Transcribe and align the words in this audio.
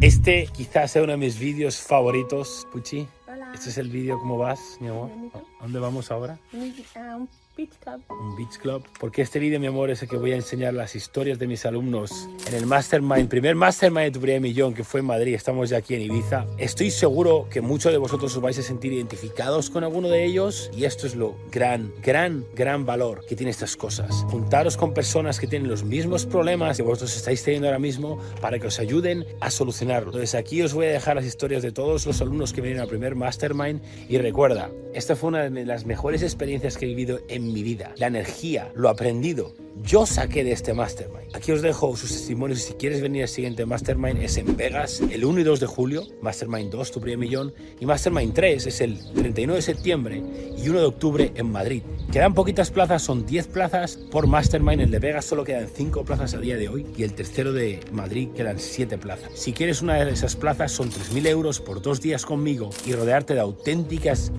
Este 0.00 0.48
quizás 0.52 0.92
sea 0.92 1.02
uno 1.02 1.12
de 1.12 1.18
mis 1.18 1.38
vídeos 1.38 1.78
favoritos, 1.80 2.66
Puchi. 2.72 3.06
Hola. 3.28 3.50
Este 3.54 3.68
es 3.70 3.78
el 3.78 3.90
vídeo, 3.90 4.18
¿cómo 4.18 4.38
vas, 4.38 4.58
mi 4.80 4.88
amor? 4.88 5.10
¿A 5.58 5.62
dónde 5.64 5.78
vamos 5.78 6.10
ahora? 6.10 6.38
Mi- 6.52 6.74
a 6.94 7.16
un 7.16 7.28
beach 7.60 7.78
club. 7.82 8.00
Un 8.08 8.36
Beach 8.36 8.58
Club. 8.58 8.82
Porque 8.98 9.22
este 9.22 9.38
vídeo, 9.38 9.60
mi 9.60 9.66
amor, 9.66 9.90
es 9.90 10.02
el 10.02 10.08
que 10.08 10.16
voy 10.16 10.32
a 10.32 10.36
enseñar 10.36 10.74
las 10.74 10.94
historias 10.96 11.38
de 11.38 11.46
mis 11.46 11.66
alumnos 11.66 12.28
en 12.46 12.54
el 12.54 12.66
Mastermind, 12.66 13.28
primer 13.28 13.54
Mastermind 13.54 14.06
de 14.06 14.10
tu 14.12 14.20
primer 14.20 14.40
millón, 14.40 14.74
que 14.74 14.84
fue 14.84 15.00
en 15.00 15.06
Madrid. 15.06 15.34
Estamos 15.34 15.70
ya 15.70 15.78
aquí 15.78 15.94
en 15.94 16.02
Ibiza. 16.02 16.46
Estoy 16.58 16.90
seguro 16.90 17.48
que 17.50 17.60
muchos 17.60 17.92
de 17.92 17.98
vosotros 17.98 18.34
os 18.34 18.42
vais 18.42 18.58
a 18.58 18.62
sentir 18.62 18.92
identificados 18.92 19.68
con 19.70 19.84
alguno 19.84 20.08
de 20.08 20.24
ellos. 20.24 20.70
Y 20.76 20.84
esto 20.84 21.06
es 21.06 21.14
lo 21.14 21.36
gran, 21.50 21.92
gran, 22.02 22.44
gran 22.54 22.86
valor 22.86 23.24
que 23.26 23.36
tiene 23.36 23.50
estas 23.50 23.76
cosas. 23.76 24.24
Juntaros 24.30 24.76
con 24.76 24.94
personas 24.94 25.38
que 25.38 25.46
tienen 25.46 25.68
los 25.68 25.84
mismos 25.84 26.26
problemas 26.26 26.76
que 26.78 26.82
vosotros 26.82 27.14
estáis 27.16 27.42
teniendo 27.42 27.68
ahora 27.68 27.78
mismo 27.78 28.18
para 28.40 28.58
que 28.58 28.68
os 28.68 28.78
ayuden 28.78 29.26
a 29.40 29.50
solucionarlos. 29.50 30.14
Entonces 30.14 30.34
aquí 30.34 30.62
os 30.62 30.72
voy 30.72 30.86
a 30.86 30.90
dejar 30.90 31.16
las 31.16 31.26
historias 31.26 31.62
de 31.62 31.72
todos 31.72 32.06
los 32.06 32.20
alumnos 32.20 32.52
que 32.52 32.60
vienen 32.60 32.80
al 32.80 32.88
primer 32.88 33.14
Mastermind. 33.14 33.82
Y 34.08 34.18
recuerda, 34.18 34.70
esta 34.94 35.14
fue 35.14 35.28
una 35.28 35.50
de 35.50 35.66
las 35.66 35.84
mejores 35.84 36.22
experiencias 36.22 36.76
que 36.76 36.86
he 36.86 36.88
vivido 36.88 37.20
en 37.28 37.49
mi 37.49 37.49
vida. 37.52 37.92
La 37.96 38.06
energía, 38.06 38.72
lo 38.74 38.88
aprendido, 38.88 39.54
yo 39.82 40.04
saqué 40.04 40.44
de 40.44 40.52
este 40.52 40.74
Mastermind. 40.74 41.34
Aquí 41.34 41.52
os 41.52 41.62
dejo 41.62 41.96
sus 41.96 42.10
testimonios 42.10 42.60
si 42.60 42.74
quieres 42.74 43.00
venir 43.00 43.22
al 43.22 43.28
siguiente 43.28 43.64
Mastermind 43.64 44.22
es 44.22 44.36
en 44.36 44.56
Vegas 44.56 45.00
el 45.10 45.24
1 45.24 45.40
y 45.40 45.42
2 45.42 45.60
de 45.60 45.66
julio, 45.66 46.04
Mastermind 46.20 46.70
2, 46.70 46.90
tu 46.90 47.00
primer 47.00 47.18
millón, 47.18 47.54
y 47.78 47.86
Mastermind 47.86 48.34
3 48.34 48.66
es 48.66 48.80
el 48.80 48.98
31 49.14 49.54
de 49.54 49.62
septiembre 49.62 50.22
y 50.56 50.68
1 50.68 50.80
de 50.80 50.86
octubre 50.86 51.32
en 51.34 51.50
Madrid. 51.50 51.82
Quedan 52.12 52.34
poquitas 52.34 52.70
plazas, 52.70 53.02
son 53.02 53.24
10 53.24 53.46
plazas 53.48 53.96
por 53.96 54.26
Mastermind, 54.26 54.82
el 54.82 54.90
de 54.90 54.98
Vegas 54.98 55.24
solo 55.24 55.44
quedan 55.44 55.68
5 55.68 56.04
plazas 56.04 56.34
a 56.34 56.38
día 56.38 56.56
de 56.56 56.68
hoy 56.68 56.86
y 56.96 57.04
el 57.04 57.14
tercero 57.14 57.52
de 57.52 57.80
Madrid 57.92 58.28
quedan 58.34 58.58
7 58.58 58.98
plazas. 58.98 59.30
Si 59.34 59.52
quieres 59.52 59.82
una 59.82 60.04
de 60.04 60.12
esas 60.12 60.36
plazas 60.36 60.72
son 60.72 60.90
3.000 60.90 61.26
euros 61.28 61.60
por 61.60 61.80
dos 61.80 62.00
días 62.00 62.26
conmigo 62.26 62.70
y 62.84 62.92
rodearte 62.92 63.34
de 63.34 63.40
auténticas 63.40 64.32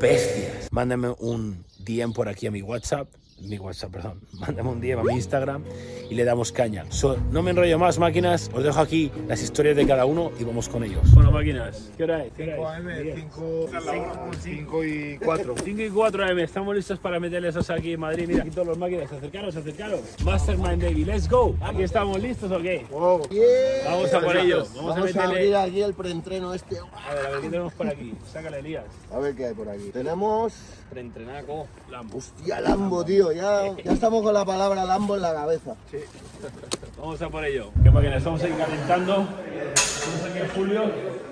bestias. 0.00 0.68
Mándame 0.70 1.14
un 1.18 1.64
DM 1.86 2.12
por 2.12 2.28
aquí 2.28 2.46
a 2.46 2.50
mi 2.50 2.62
WhatsApp. 2.62 3.08
Mi 3.40 3.58
WhatsApp, 3.58 3.92
perdón. 3.92 4.20
Mándame 4.40 4.70
un 4.70 4.80
DM 4.80 4.98
a 5.00 5.04
mi 5.04 5.14
Instagram 5.14 5.62
y 6.08 6.14
le 6.14 6.24
damos 6.24 6.52
caña. 6.52 6.84
So, 6.90 7.16
no 7.30 7.42
me 7.42 7.50
enrollo 7.50 7.78
más, 7.78 7.98
máquinas. 7.98 8.50
Os 8.54 8.64
dejo 8.64 8.80
aquí 8.80 9.10
las 9.28 9.42
historias 9.42 9.76
de 9.76 9.86
cada 9.86 10.04
uno 10.06 10.32
y 10.38 10.44
vamos 10.44 10.68
con 10.68 10.82
ellos. 10.84 11.02
Bueno, 11.12 11.30
máquinas. 11.30 11.90
¿Qué 11.96 12.04
hora 12.04 12.24
es? 12.24 12.32
¿Qué 12.32 12.54
hora 12.54 12.76
es? 12.76 14.42
5 14.42 14.84
y 14.84 15.18
4. 15.18 15.54
5 15.64 15.82
y 15.82 15.90
4 15.90 16.24
AM, 16.24 16.38
estamos 16.40 16.74
listos 16.74 16.98
para 16.98 17.20
meterles 17.20 17.54
esos 17.54 17.68
aquí 17.70 17.92
en 17.92 18.00
Madrid. 18.00 18.26
Mira, 18.28 18.42
aquí 18.42 18.50
todos 18.50 18.68
los 18.68 18.78
máquinas, 18.78 19.10
acercaros, 19.12 19.54
acercaros. 19.56 20.00
Mastermind 20.24 20.82
Baby, 20.82 21.04
let's 21.04 21.28
go. 21.28 21.54
Aquí 21.60 21.82
estamos 21.82 22.20
listos 22.20 22.50
o 22.50 22.60
qué? 22.60 22.86
Vamos 22.90 24.12
a 24.14 24.20
por 24.20 24.36
ello. 24.36 24.64
Vamos, 24.74 24.74
Vamos 24.74 24.96
a 24.96 25.00
a 25.00 25.04
meterle. 25.04 25.22
abrir 25.24 25.56
aquí 25.56 25.82
el 25.82 25.94
preentreno 25.94 26.54
este. 26.54 26.78
A 26.78 27.14
ver, 27.14 27.26
a 27.26 27.30
ver 27.30 27.40
qué 27.42 27.48
tenemos 27.48 27.72
por 27.74 27.86
aquí. 27.86 28.14
Sácale, 28.32 28.58
Elías. 28.60 28.84
A 29.12 29.18
ver 29.18 29.34
qué 29.34 29.46
hay 29.46 29.54
por 29.54 29.68
aquí. 29.68 29.90
Tenemos. 29.92 30.54
Preentrenaco. 30.90 31.66
Lambo. 31.90 32.18
Hostia, 32.18 32.60
Lambo, 32.60 33.04
tío. 33.04 33.25
Ya, 33.32 33.72
ya 33.84 33.92
estamos 33.92 34.22
con 34.22 34.32
la 34.34 34.44
palabra 34.44 34.84
Lambo 34.84 35.16
en 35.16 35.22
la 35.22 35.34
cabeza. 35.34 35.74
Vamos 36.98 37.20
a 37.20 37.28
por 37.28 37.44
ello. 37.44 37.70
¿Qué 37.82 37.90
máquina? 37.90 38.16
Estamos 38.16 38.42
ahí 38.42 38.52
calentando. 38.52 39.28
Estamos 39.74 40.30
aquí 40.30 40.38
en 40.38 40.48
Julio. 40.48 40.84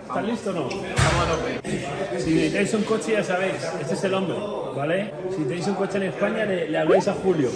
¿Están 0.07 0.27
listos 0.27 0.55
o 0.55 0.61
no? 0.61 0.69
Si 0.71 2.31
necesitáis 2.35 2.75
un 2.75 2.83
coche, 2.83 3.13
ya 3.13 3.25
sabéis, 3.25 3.55
este 3.81 3.95
es 3.95 4.05
el 4.05 4.15
hombre, 4.15 4.37
¿vale? 4.77 5.13
Si 5.31 5.43
tenéis 5.45 5.67
un 5.67 5.75
coche 5.75 5.97
en 5.97 6.03
España, 6.05 6.45
le, 6.45 6.69
le 6.69 6.79
habláis 6.79 7.09
a 7.09 7.15
Julio. 7.15 7.49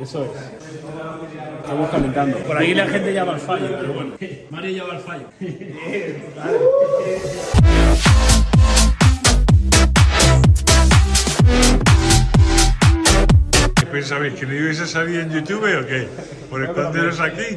Eso 0.00 0.24
es. 0.24 0.30
Estamos 1.62 1.90
calentando. 1.90 2.38
Por 2.38 2.56
aquí 2.56 2.74
la 2.74 2.86
gente 2.86 3.12
llama 3.12 3.34
al 3.34 3.40
fallo, 3.40 3.68
pero 3.80 3.92
bueno. 3.92 4.14
Mario 4.50 4.70
llama 4.70 4.94
al 4.94 5.00
fallo. 5.00 5.26
pensabais? 13.96 14.34
¿Que 14.38 14.44
no 14.46 14.52
ibais 14.54 14.78
a 14.80 14.86
salir 14.86 15.20
en 15.20 15.30
YouTube 15.30 15.64
o 15.80 15.86
qué? 15.88 16.06
¿Por 16.50 16.62
esconderos 16.62 17.18
aquí? 17.20 17.56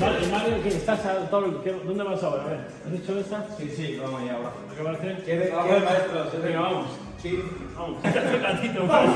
Vale, 0.00 0.26
Mario, 0.32 0.62
¿qué 0.62 0.68
estás 0.70 1.04
a 1.06 1.14
todo? 1.30 1.62
¿qué- 1.62 1.72
¿Dónde 1.84 2.02
vas 2.04 2.22
ahora? 2.22 2.42
A 2.44 2.46
ver, 2.48 2.60
¿has 2.86 2.92
hecho 3.00 3.18
esta? 3.18 3.46
Sí, 3.58 3.72
sí, 3.76 3.98
vamos 4.00 4.22
allá 4.22 4.34
ahora. 4.34 4.50
¿Qué 4.76 4.82
hacer? 4.88 5.22
¿Quieres 5.24 5.52
maestro? 5.52 6.40
Venga, 6.42 6.60
vamos. 6.60 6.86
Sí. 7.22 7.38
Vamos. 7.76 8.02
Te 8.02 8.10
toca 8.10 8.48
a 8.48 8.60
ti, 8.60 8.68
Tomás. 8.70 9.10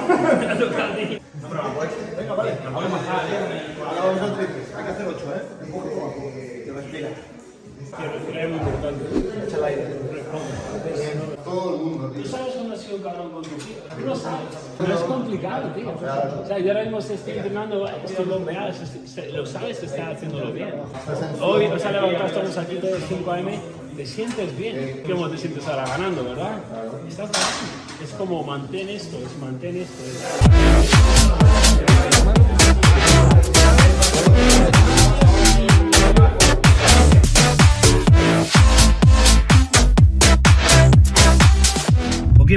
Te 0.49 0.57
toca 0.65 0.85
a 0.85 0.97
ti. 0.97 1.21
Hay 4.77 4.85
que 4.85 4.91
hacer 4.91 5.07
8, 5.07 5.35
¿eh? 5.37 5.43
Que 6.65 6.73
respira. 6.73 7.09
Que 7.09 7.13
respirar 7.13 7.34
es 8.03 8.49
muy 8.49 8.59
importante. 8.59 9.05
Echa 9.47 9.57
el 9.59 9.65
aire. 9.65 9.87
Todo 11.45 11.75
el 11.77 11.81
mundo, 11.83 12.09
¿Tú 12.09 12.23
tío. 12.23 12.31
sabes 12.31 12.55
cómo 12.55 12.73
ha 12.73 12.77
sido 12.77 12.97
un 12.97 13.03
cabrón 13.03 13.31
conducir? 13.31 13.77
Tú 13.97 14.07
lo 14.07 14.17
sabes. 14.17 14.41
Pero 14.79 14.95
es 14.95 15.01
complicado, 15.01 15.69
tío. 15.75 15.91
O 15.95 16.47
sea, 16.47 16.59
yo 16.59 16.69
ahora 16.73 16.83
mismo 16.83 17.01
se 17.01 17.15
estoy 17.15 17.35
entrenando 17.35 17.87
esto 17.87 18.25
lo 18.25 18.39
lo 19.33 19.47
sabes, 19.47 19.83
está 19.83 20.11
haciéndolo 20.11 20.53
bien. 20.53 20.75
Hoy 21.41 21.69
nos 21.69 21.85
ha 21.85 21.93
levantado, 21.93 22.27
estamos 22.27 22.59
aquí 22.59 22.77
todos 22.77 22.99
5 23.09 23.31
AM, 23.31 23.49
te 23.97 24.07
sientes 24.07 24.57
bien. 24.59 25.03
¿Cómo 25.09 25.29
te 25.29 25.39
sientes 25.39 25.67
ahora 25.69 25.87
ganando, 25.87 26.25
verdad? 26.25 26.59
Estás 27.07 27.31
ganando. 27.31 28.03
Es 28.03 28.11
como 28.19 28.43
mantén 28.43 28.89
esto, 28.89 29.17
es 29.19 29.39
mantén 29.39 29.77
esto. 29.77 30.03
es- 30.05 31.35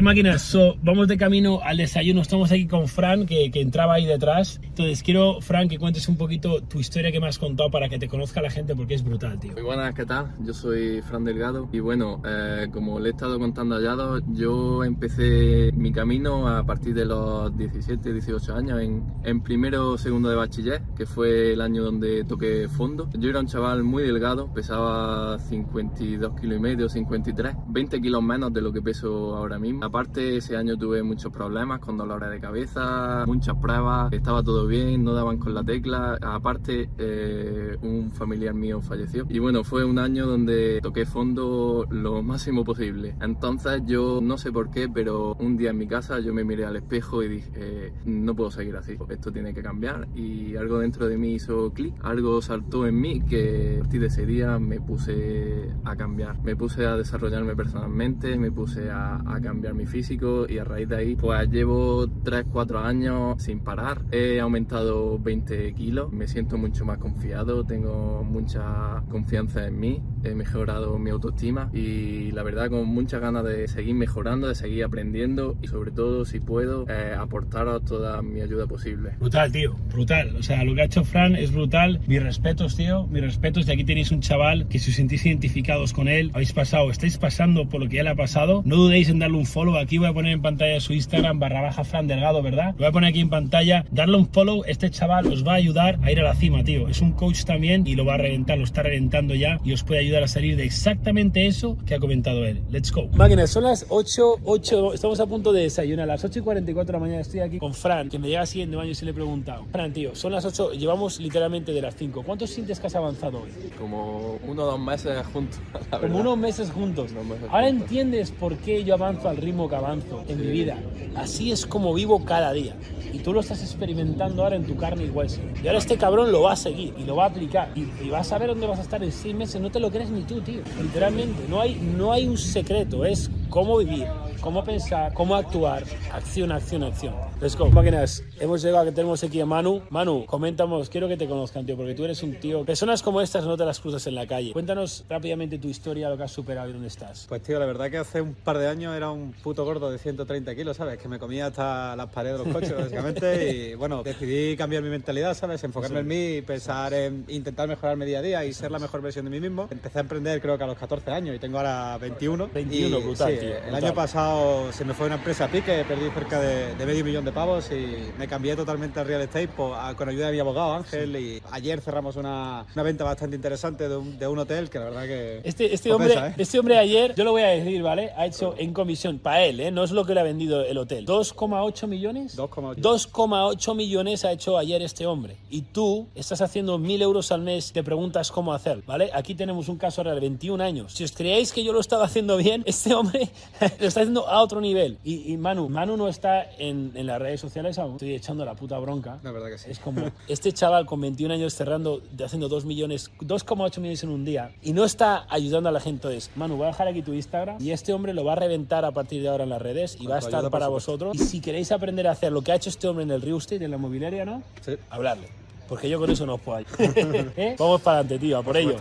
Máquinas, 0.02 0.42
so, 0.44 0.76
vamos 0.84 1.08
de 1.08 1.18
camino 1.18 1.60
al 1.64 1.78
desayuno. 1.78 2.22
Estamos 2.22 2.52
aquí 2.52 2.68
con 2.68 2.88
Fran, 2.88 3.26
que, 3.26 3.50
que 3.52 3.62
entraba 3.62 3.96
ahí 3.96 4.06
detrás. 4.06 4.60
Entonces, 4.64 5.02
quiero, 5.02 5.42
Fran, 5.42 5.68
que 5.68 5.80
cuentes 5.80 6.08
un 6.08 6.18
poquito 6.18 6.62
tu 6.62 6.80
historia 6.80 7.12
que 7.12 7.20
me 7.20 7.28
has 7.28 7.40
contado 7.40 7.72
para 7.72 7.90
que 7.90 7.98
te 7.98 8.08
conozca 8.08 8.42
la 8.42 8.52
gente, 8.52 8.76
porque 8.76 8.94
es 8.94 9.04
brutal, 9.04 9.40
tío. 9.40 9.54
Muy 9.54 9.64
buenas, 9.64 9.94
¿qué 9.96 10.06
tal? 10.06 10.36
Yo 10.44 10.54
soy 10.54 11.02
Fran 11.02 11.24
Delgado 11.24 11.68
y 11.72 11.80
bueno, 11.80 12.22
eh, 12.26 12.68
como 12.72 13.00
le 13.00 13.10
he 13.10 13.12
estado 13.12 13.40
contando 13.40 13.76
a 13.76 13.82
Yado, 13.82 14.22
yo 14.34 14.84
empecé 14.84 15.72
mi 15.74 15.92
camino 15.92 16.48
a 16.48 16.64
partir 16.64 16.94
de 16.94 17.06
los 17.06 17.58
17, 17.58 18.14
18 18.14 18.56
años 18.56 18.82
en, 18.82 19.04
en 19.24 19.42
primero 19.42 19.92
o 19.92 19.98
segundo 19.98 20.30
de 20.30 20.36
bachiller, 20.36 20.82
que 20.96 21.06
fue 21.06 21.54
el 21.54 21.62
año 21.62 21.84
donde 21.84 22.24
toqué 22.24 22.68
fondo. 22.68 23.10
Yo 23.18 23.30
era 23.30 23.40
un 23.40 23.48
chaval 23.48 23.84
muy 23.84 24.04
delgado, 24.04 24.54
pesaba 24.54 25.40
52 25.40 26.40
kilos 26.40 26.58
y 26.58 26.60
medio, 26.60 26.90
53, 26.90 27.56
20 27.68 28.02
kilos 28.02 28.22
menos 28.22 28.54
de 28.54 28.62
lo 28.62 28.72
que 28.72 28.82
peso 28.82 29.36
ahora 29.36 29.58
mismo. 29.58 29.87
Aparte, 29.88 30.36
ese 30.36 30.58
año 30.58 30.76
tuve 30.76 31.02
muchos 31.02 31.32
problemas 31.32 31.80
con 31.80 31.96
dolores 31.96 32.30
de 32.30 32.42
cabeza, 32.42 33.24
muchas 33.26 33.56
pruebas, 33.56 34.12
estaba 34.12 34.44
todo 34.44 34.68
bien, 34.68 35.06
no 35.06 35.14
daban 35.14 35.38
con 35.38 35.54
la 35.54 35.64
tecla. 35.64 36.18
Aparte, 36.22 36.90
eh, 36.98 37.78
un 37.82 38.12
familiar 38.12 38.54
mío 38.54 38.82
falleció. 38.82 39.26
Y 39.30 39.40
bueno, 39.40 39.64
fue 39.64 39.86
un 39.86 39.98
año 39.98 40.26
donde 40.28 40.82
toqué 40.82 41.06
fondo 41.06 41.88
lo 41.90 42.22
máximo 42.22 42.66
posible. 42.66 43.16
Entonces 43.22 43.82
yo 43.86 44.20
no 44.22 44.38
sé 44.38 44.52
por 44.52 44.72
qué, 44.72 44.90
pero 44.90 45.36
un 45.36 45.56
día 45.56 45.70
en 45.70 45.78
mi 45.78 45.88
casa 45.88 46.20
yo 46.20 46.34
me 46.34 46.44
miré 46.44 46.66
al 46.66 46.76
espejo 46.76 47.24
y 47.24 47.30
dije, 47.30 47.52
eh, 47.56 47.94
no 48.04 48.36
puedo 48.36 48.52
seguir 48.52 48.76
así, 48.76 48.98
esto 49.08 49.32
tiene 49.32 49.54
que 49.54 49.64
cambiar. 49.64 50.10
Y 50.16 50.58
algo 50.58 50.80
dentro 50.80 51.08
de 51.08 51.18
mí 51.18 51.36
hizo 51.36 51.72
clic, 51.72 51.96
algo 52.04 52.42
saltó 52.42 52.86
en 52.86 53.00
mí 53.00 53.22
que 53.22 53.78
a 53.78 53.80
partir 53.84 54.02
de 54.02 54.08
ese 54.08 54.26
día 54.26 54.60
me 54.60 54.82
puse 54.82 55.74
a 55.86 55.96
cambiar. 55.96 56.44
Me 56.44 56.58
puse 56.58 56.86
a 56.86 56.98
desarrollarme 56.98 57.56
personalmente, 57.56 58.38
me 58.38 58.52
puse 58.52 58.90
a, 58.92 59.16
a 59.26 59.40
cambiar 59.40 59.76
mi 59.78 59.86
físico 59.86 60.46
y 60.50 60.58
a 60.58 60.64
raíz 60.64 60.90
de 60.90 60.98
ahí 60.98 61.16
pues 61.16 61.50
llevo 61.50 62.08
3-4 62.08 62.84
años 62.84 63.42
sin 63.42 63.60
parar. 63.60 64.02
He 64.12 64.40
aumentado 64.40 65.20
20 65.20 65.74
kilos, 65.74 66.12
me 66.12 66.28
siento 66.28 66.58
mucho 66.58 66.84
más 66.86 66.98
confiado, 66.98 67.64
tengo 67.64 68.24
mucha 68.24 69.04
confianza 69.10 69.68
en 69.68 69.80
mí, 69.80 70.02
he 70.24 70.34
mejorado 70.34 70.98
mi 70.98 71.12
autoestima 71.12 71.70
y 71.74 72.32
la 72.32 72.44
verdad 72.44 72.70
con 72.70 72.88
muchas 72.88 73.22
ganas 73.22 73.44
de 73.44 73.68
seguir 73.68 73.96
mejorando, 73.96 74.48
de 74.48 74.56
seguir 74.56 74.84
aprendiendo 74.84 75.56
y 75.62 75.68
sobre 75.68 75.92
todo 75.92 76.26
si 76.26 76.40
puedo 76.40 76.86
eh, 76.90 77.16
aportaros 77.18 77.86
toda 77.86 78.22
mi 78.22 78.42
ayuda 78.42 78.68
posible. 78.68 79.12
Brutal, 79.20 79.52
tío, 79.52 79.76
brutal. 79.92 80.36
O 80.36 80.44
sea, 80.44 80.64
lo 80.64 80.76
que 80.76 80.82
ha 80.82 80.86
hecho 80.86 81.04
Fran 81.04 81.36
es 81.36 81.52
brutal. 81.54 82.02
Mis 82.08 82.22
respetos, 82.22 82.76
tío, 82.76 83.08
mis 83.08 83.22
respetos. 83.22 83.68
Y 83.68 83.72
aquí 83.72 83.84
tenéis 83.84 84.12
un 84.12 84.22
chaval 84.22 84.68
que 84.68 84.80
si 84.80 84.92
os 84.92 84.98
sentís 84.98 85.26
identificados 85.26 85.94
con 85.94 86.08
él, 86.08 86.32
habéis 86.34 86.54
pasado, 86.54 86.90
estáis 86.90 87.18
pasando 87.18 87.70
por 87.70 87.82
lo 87.82 87.90
que 87.90 88.02
le 88.02 88.10
ha 88.10 88.16
pasado, 88.16 88.62
no 88.66 88.76
dudéis 88.76 89.10
en 89.10 89.20
darle 89.20 89.38
un 89.38 89.46
follow 89.46 89.67
follow. 89.68 89.78
Aquí 89.78 89.98
voy 89.98 90.08
a 90.08 90.14
poner 90.14 90.34
en 90.34 90.42
pantalla 90.42 90.80
su 90.80 90.94
Instagram, 90.94 91.40
barra 91.40 91.62
baja 91.62 91.84
Fran 91.84 92.08
Delgado, 92.08 92.42
¿verdad? 92.42 92.72
Lo 92.72 92.78
voy 92.78 92.86
a 92.88 92.92
poner 92.92 93.10
aquí 93.10 93.20
en 93.20 93.30
pantalla. 93.30 93.86
Darle 93.92 94.18
un 94.18 94.28
follow. 94.28 94.64
Este 94.66 94.90
chaval 94.90 95.28
os 95.28 95.46
va 95.46 95.54
a 95.54 95.56
ayudar 95.56 96.00
a 96.04 96.12
ir 96.12 96.20
a 96.20 96.24
la 96.24 96.36
cima, 96.36 96.64
tío. 96.64 96.88
Es 96.88 97.02
un 97.02 97.12
coach 97.12 97.44
también 97.44 97.86
y 97.86 97.96
lo 97.96 98.06
va 98.06 98.16
a 98.16 98.18
reventar, 98.18 98.58
lo 98.58 98.64
está 98.64 98.84
reventando 98.84 99.36
ya 99.36 99.60
y 99.64 99.74
os 99.74 99.84
puede 99.84 100.02
ayudar 100.02 100.24
a 100.24 100.28
salir 100.28 100.56
de 100.56 100.64
exactamente 100.66 101.48
eso 101.48 101.78
que 101.86 101.96
ha 101.96 102.00
comentado 102.00 102.46
él. 102.46 102.62
Let's 102.70 102.92
go. 102.92 103.08
Máquinas, 103.14 103.50
son 103.50 103.64
las 103.64 103.86
8, 103.90 104.38
8, 104.44 104.94
estamos 104.94 105.20
a 105.20 105.26
punto 105.26 105.52
de 105.52 105.64
desayunar. 105.64 106.04
A 106.04 106.14
las 106.14 106.24
8 106.24 106.40
y 106.40 106.42
44 106.42 106.86
de 106.88 106.94
la 106.94 107.00
mañana 107.00 107.22
estoy 107.22 107.40
aquí 107.42 107.58
con 107.58 107.74
Fran, 107.74 108.10
que 108.10 108.20
me 108.20 108.28
llega 108.28 108.46
siguiendo 108.46 108.80
años 108.80 109.02
y 109.02 109.06
le 109.06 109.12
he 109.12 109.14
preguntado. 109.14 109.66
Fran, 109.72 109.92
tío, 109.92 110.16
son 110.16 110.32
las 110.32 110.46
8, 110.46 110.74
llevamos 110.74 111.20
literalmente 111.20 111.74
de 111.74 111.82
las 111.82 111.96
5. 111.96 112.24
¿Cuántos 112.24 112.50
sientes 112.50 112.80
que 112.80 112.88
has 112.88 112.96
avanzado 112.96 113.42
hoy? 113.42 113.50
Como 113.78 114.38
uno 114.46 114.64
o 114.64 114.66
dos 114.66 114.80
meses 114.80 115.26
juntos. 115.34 115.60
la 115.92 116.00
Como 116.00 116.20
unos 116.20 116.38
meses 116.38 116.72
juntos. 116.72 117.12
Unos 117.12 117.26
meses 117.26 117.50
Ahora 117.50 117.68
juntos. 117.68 117.82
entiendes 117.82 118.32
por 118.32 118.56
qué 118.58 118.84
yo 118.84 118.94
avanzo 118.94 119.28
al 119.30 119.38
ritmo 119.38 119.57
que 119.68 119.76
avanzo 119.76 120.24
en 120.28 120.40
mi 120.40 120.48
vida. 120.48 120.78
Así 121.16 121.52
es 121.52 121.66
como 121.66 121.94
vivo 121.94 122.24
cada 122.24 122.54
día. 122.54 122.76
Y 123.12 123.20
tú 123.20 123.34
lo 123.34 123.40
estás 123.40 123.62
experimentando 123.64 124.44
ahora 124.44 124.58
en 124.58 124.66
tu 124.66 124.76
carne 124.76 125.06
y 125.06 125.10
hueso. 125.10 125.40
Y 125.64 125.68
ahora 125.68 125.80
este 125.80 125.98
cabrón 125.98 126.32
lo 126.32 126.44
va 126.44 126.52
a 126.52 126.56
seguir 126.56 126.94
y 126.98 127.06
lo 127.06 127.16
va 127.16 127.24
a 127.24 127.28
aplicar. 127.30 127.72
Y, 127.76 127.88
y 128.06 128.10
vas 128.10 128.32
a 128.32 128.38
ver 128.38 128.50
dónde 128.50 128.68
vas 128.68 128.80
a 128.80 128.84
estar 128.84 129.04
en 129.04 129.12
seis 129.12 129.34
meses. 129.34 129.60
No 129.62 129.72
te 129.72 129.80
lo 129.80 129.90
crees 129.90 130.10
ni 130.12 130.22
tú, 130.22 130.42
tío. 130.42 130.62
Literalmente. 130.82 131.46
No 131.50 131.62
hay, 131.62 131.76
no 131.76 132.12
hay 132.12 132.28
un 132.28 132.38
secreto. 132.38 133.06
Es 133.06 133.32
cómo 133.50 133.78
vivir, 133.78 134.08
cómo 134.42 134.64
pensar, 134.64 135.14
cómo 135.14 135.36
actuar. 135.36 135.84
Acción, 136.12 136.52
acción, 136.52 136.84
acción. 136.84 137.14
Let's 137.42 137.56
go. 137.56 137.70
Máquinas, 137.70 138.24
hemos 138.40 138.62
llegado, 138.62 138.86
que 138.86 138.92
tenemos 138.92 139.24
aquí 139.24 139.40
a 139.40 139.46
Manu. 139.46 139.82
Manu, 139.90 140.26
coméntanos, 140.26 140.90
quiero 140.90 141.08
que 141.08 141.18
te 141.18 141.28
conozcan, 141.28 141.66
tío, 141.66 141.76
porque 141.78 141.94
tú 141.94 142.04
eres 142.06 142.24
un 142.24 142.36
tío. 142.36 142.66
Personas 142.66 143.04
como 143.04 143.22
estas 143.22 143.46
no 143.46 143.58
te 143.58 143.66
las 143.66 143.80
cruzas 143.80 144.06
en 144.08 144.16
la 144.16 144.26
calle. 144.26 144.54
Cuéntanos 144.54 145.06
rápidamente 145.10 145.58
tu 145.60 145.68
historia, 145.68 146.10
lo 146.10 146.18
que 146.18 146.24
has 146.24 146.32
superado 146.32 146.70
y 146.70 146.74
dónde 146.74 146.88
estás. 146.88 147.26
Pues 147.30 147.44
tío, 147.44 147.60
la 147.60 147.66
verdad 147.66 147.92
que 147.92 147.98
hace 147.98 148.22
un 148.22 148.34
par 148.34 148.58
de 148.58 148.68
años 148.68 148.96
era 148.96 149.12
un 149.12 149.34
puto 149.34 149.64
gordo 149.66 149.92
de 149.92 149.98
130 149.98 150.56
kilos, 150.56 150.78
¿sabes? 150.78 150.98
Que 150.98 151.08
me 151.08 151.20
comía 151.20 151.48
hasta 151.48 151.96
las 151.96 152.08
paredes 152.08 152.40
de 152.40 152.46
los 152.46 152.54
coches, 152.54 152.76
básicamente. 152.78 153.52
Y 153.52 153.76
bueno, 153.76 154.04
decidí 154.04 154.56
cambiar 154.58 154.84
mi 154.84 154.90
mentalidad, 154.90 155.36
¿sabes? 155.36 155.64
Enfocarme 155.64 156.00
en 156.00 156.08
mí 156.08 156.28
y 156.38 156.42
pensar 156.42 156.94
en 156.94 157.26
intentar 157.28 157.68
mejorarme 157.68 158.06
día 158.06 158.20
a 158.20 158.22
día 158.22 158.46
y 158.46 158.54
ser 158.54 158.72
la 158.72 158.80
mejor 158.80 159.02
versión 159.02 159.26
de 159.26 159.32
mí 159.32 159.40
mismo. 159.40 159.68
Empecé 159.70 160.00
a 160.00 160.02
emprender 160.02 160.42
creo 160.42 160.58
que 160.58 160.64
a 160.64 160.68
los 160.68 160.78
14 160.78 161.12
años 161.12 161.36
y 161.36 161.40
tengo 161.40 161.58
ahora 161.58 161.98
21. 161.98 162.50
21, 162.54 162.98
Y, 162.98 163.04
brutal, 163.04 163.34
sí, 163.34 163.37
El 163.68 163.76
año 163.76 163.94
pasado 163.94 164.72
se 164.72 164.84
me 164.86 164.94
fue 164.94 165.06
una 165.08 165.16
empresa 165.16 165.46
a 165.46 165.48
pique, 165.48 165.84
perdí 165.88 166.10
cerca 166.12 166.40
de, 166.40 166.76
de 166.76 166.86
medio 166.86 167.04
millón 167.06 167.26
de 167.26 167.32
pavos 167.32 167.70
y 167.72 168.12
me 168.18 168.28
cambié 168.28 168.56
totalmente 168.56 169.00
al 169.00 169.08
real 169.08 169.22
estate 169.22 169.48
po- 169.48 169.76
a- 169.76 169.96
con 169.96 170.10
ayuda 170.10 170.28
de 170.28 170.34
mi 170.34 170.40
abogado 170.40 170.74
Ángel. 170.74 171.16
Y 171.16 171.42
ayer 171.52 171.82
cerramos 171.82 172.16
una, 172.16 172.66
una 172.74 172.84
venta 172.84 173.04
bastante 173.04 173.36
interesante 173.36 173.88
de 173.90 173.98
un, 173.98 174.18
de 174.18 174.28
un 174.28 174.40
hotel 174.40 174.70
que 174.70 174.80
la 174.80 174.86
verdad 174.86 175.04
que. 175.06 175.42
Este, 175.44 175.74
este, 175.74 175.92
hombre, 175.92 176.14
¿eh? 176.14 176.34
este 176.38 176.60
hombre 176.60 176.78
ayer, 176.78 177.14
yo 177.16 177.24
lo 177.24 177.32
voy 177.32 177.42
a 177.44 177.48
decir, 177.48 177.82
¿vale? 177.84 178.12
Ha 178.18 178.26
hecho 178.26 178.56
en 178.58 178.74
comisión, 178.74 179.20
para 179.20 179.44
él, 179.46 179.60
¿eh? 179.60 179.72
No 179.72 179.84
es 179.84 179.92
lo 179.92 180.06
que 180.06 180.14
le 180.14 180.20
ha 180.20 180.24
vendido 180.24 180.62
el 180.64 180.78
hotel. 180.78 181.06
2,8 181.06 181.88
millones. 181.88 182.38
2,8. 182.38 182.76
2,8 182.78 183.76
millones 183.76 184.26
ha 184.26 184.32
hecho 184.32 184.58
ayer 184.58 184.82
este 184.82 185.06
hombre. 185.06 185.38
Y 185.50 185.62
tú 185.62 186.08
estás 186.16 186.42
haciendo 186.42 186.78
1.000 186.78 187.02
euros 187.02 187.32
al 187.32 187.42
mes, 187.42 187.72
te 187.72 187.84
preguntas 187.84 188.32
cómo 188.32 188.54
hacer, 188.54 188.82
¿vale? 188.86 189.10
Aquí 189.14 189.36
tenemos 189.36 189.68
un 189.70 189.78
caso 189.78 190.04
real 190.04 190.16
de 190.16 190.22
21 190.22 190.64
años. 190.64 190.94
Si 190.94 191.04
os 191.04 191.12
creéis 191.12 191.52
que 191.54 191.64
yo 191.64 191.74
lo 191.74 191.80
estaba 191.80 192.06
haciendo 192.06 192.38
bien, 192.38 192.64
este 192.66 192.94
hombre 192.94 193.27
lo 193.80 193.88
está 193.88 194.02
haciendo 194.02 194.28
a 194.28 194.42
otro 194.42 194.62
nivel. 194.62 194.98
Y, 195.04 195.32
y 195.32 195.38
Manu, 195.38 195.70
Manu 195.70 195.98
no 195.98 196.08
está 196.08 196.44
en, 196.58 196.92
en 196.96 197.08
las 197.08 197.20
redes 197.20 197.42
sociales 197.42 197.78
aún. 197.78 197.94
Estoy 197.94 198.14
echando 198.14 198.46
la 198.46 198.56
puta 198.56 198.78
bronca. 198.80 199.20
La 199.24 199.32
verdad 199.32 199.50
que 199.50 199.58
sí. 199.58 199.72
Es 199.72 199.80
como 199.80 200.02
este 200.28 200.52
chaval 200.52 200.86
con 200.86 201.02
21 201.02 201.34
años 201.34 201.54
cerrando, 201.54 202.02
haciendo 202.24 202.48
2 202.50 202.66
millones, 202.66 203.12
2,8 203.20 203.80
millones 203.80 204.04
en 204.04 204.10
un 204.10 204.26
día 204.26 204.52
y 204.62 204.74
no 204.74 204.84
está 204.84 205.26
ayudando 205.30 205.70
a 205.70 205.72
la 205.72 205.80
gente. 205.80 205.98
Entonces, 205.98 206.30
Manu, 206.36 206.58
voy 206.58 206.66
a 206.66 206.68
dejar 206.68 206.88
aquí 206.88 207.02
tu 207.02 207.14
Instagram 207.14 207.58
y 207.60 207.72
este 207.72 207.92
hombre 207.92 208.14
lo 208.14 208.24
va 208.24 208.34
a 208.34 208.36
reventar 208.36 208.86
a 208.86 208.92
partir 208.92 209.22
de 209.22 209.30
ahora 209.30 209.46
en 209.46 209.50
las 209.50 209.62
redes 209.62 209.98
y 210.00 210.06
va 210.06 210.18
a 210.18 210.20
estar 210.20 210.48
para 210.52 210.68
vosotros. 210.68 211.16
Y 211.16 211.20
si 211.20 211.42
queréis 211.42 211.72
aprender 211.72 212.08
a 212.08 212.12
hacer 212.12 212.32
lo 212.32 212.44
que 212.44 212.52
ha 212.52 212.56
hecho 212.56 212.70
este 212.70 212.88
hombre 212.88 213.04
en 213.04 213.12
el 213.12 213.22
real 213.22 213.38
estate, 213.38 213.66
en 213.66 213.72
la 213.72 213.78
mobiliaria, 213.78 214.26
¿no? 214.26 214.44
Sí. 214.62 214.76
Hablarle. 214.90 215.47
Porque 215.68 215.90
yo 215.90 216.00
con 216.00 216.10
eso 216.10 216.26
no 216.26 216.36
os 216.36 216.42
puedo 216.42 216.60
ayudar. 216.60 217.34
¿Eh? 217.36 217.56
Vamos 217.60 217.82
para 217.82 218.00
adelante, 218.00 218.20
tío, 218.20 218.38
a 218.38 218.44
por 218.44 218.56
ello. 218.56 218.78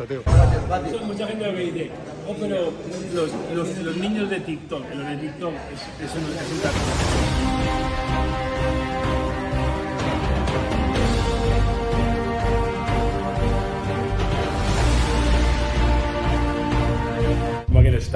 Mucha 1.06 1.26
gente 1.26 1.52
me 1.52 1.60
dice, 1.60 1.90
oh, 2.28 2.34
pero 2.38 2.72
los, 3.14 3.30
los, 3.54 3.78
los 3.78 3.96
niños 3.96 4.30
de 4.30 4.40
TikTok, 4.40 4.82
los 4.94 5.08
de 5.08 5.16
TikTok 5.16 5.52
es, 5.52 6.10
es 6.10 6.14
un, 6.14 6.22
es 6.22 6.50
un 6.52 7.35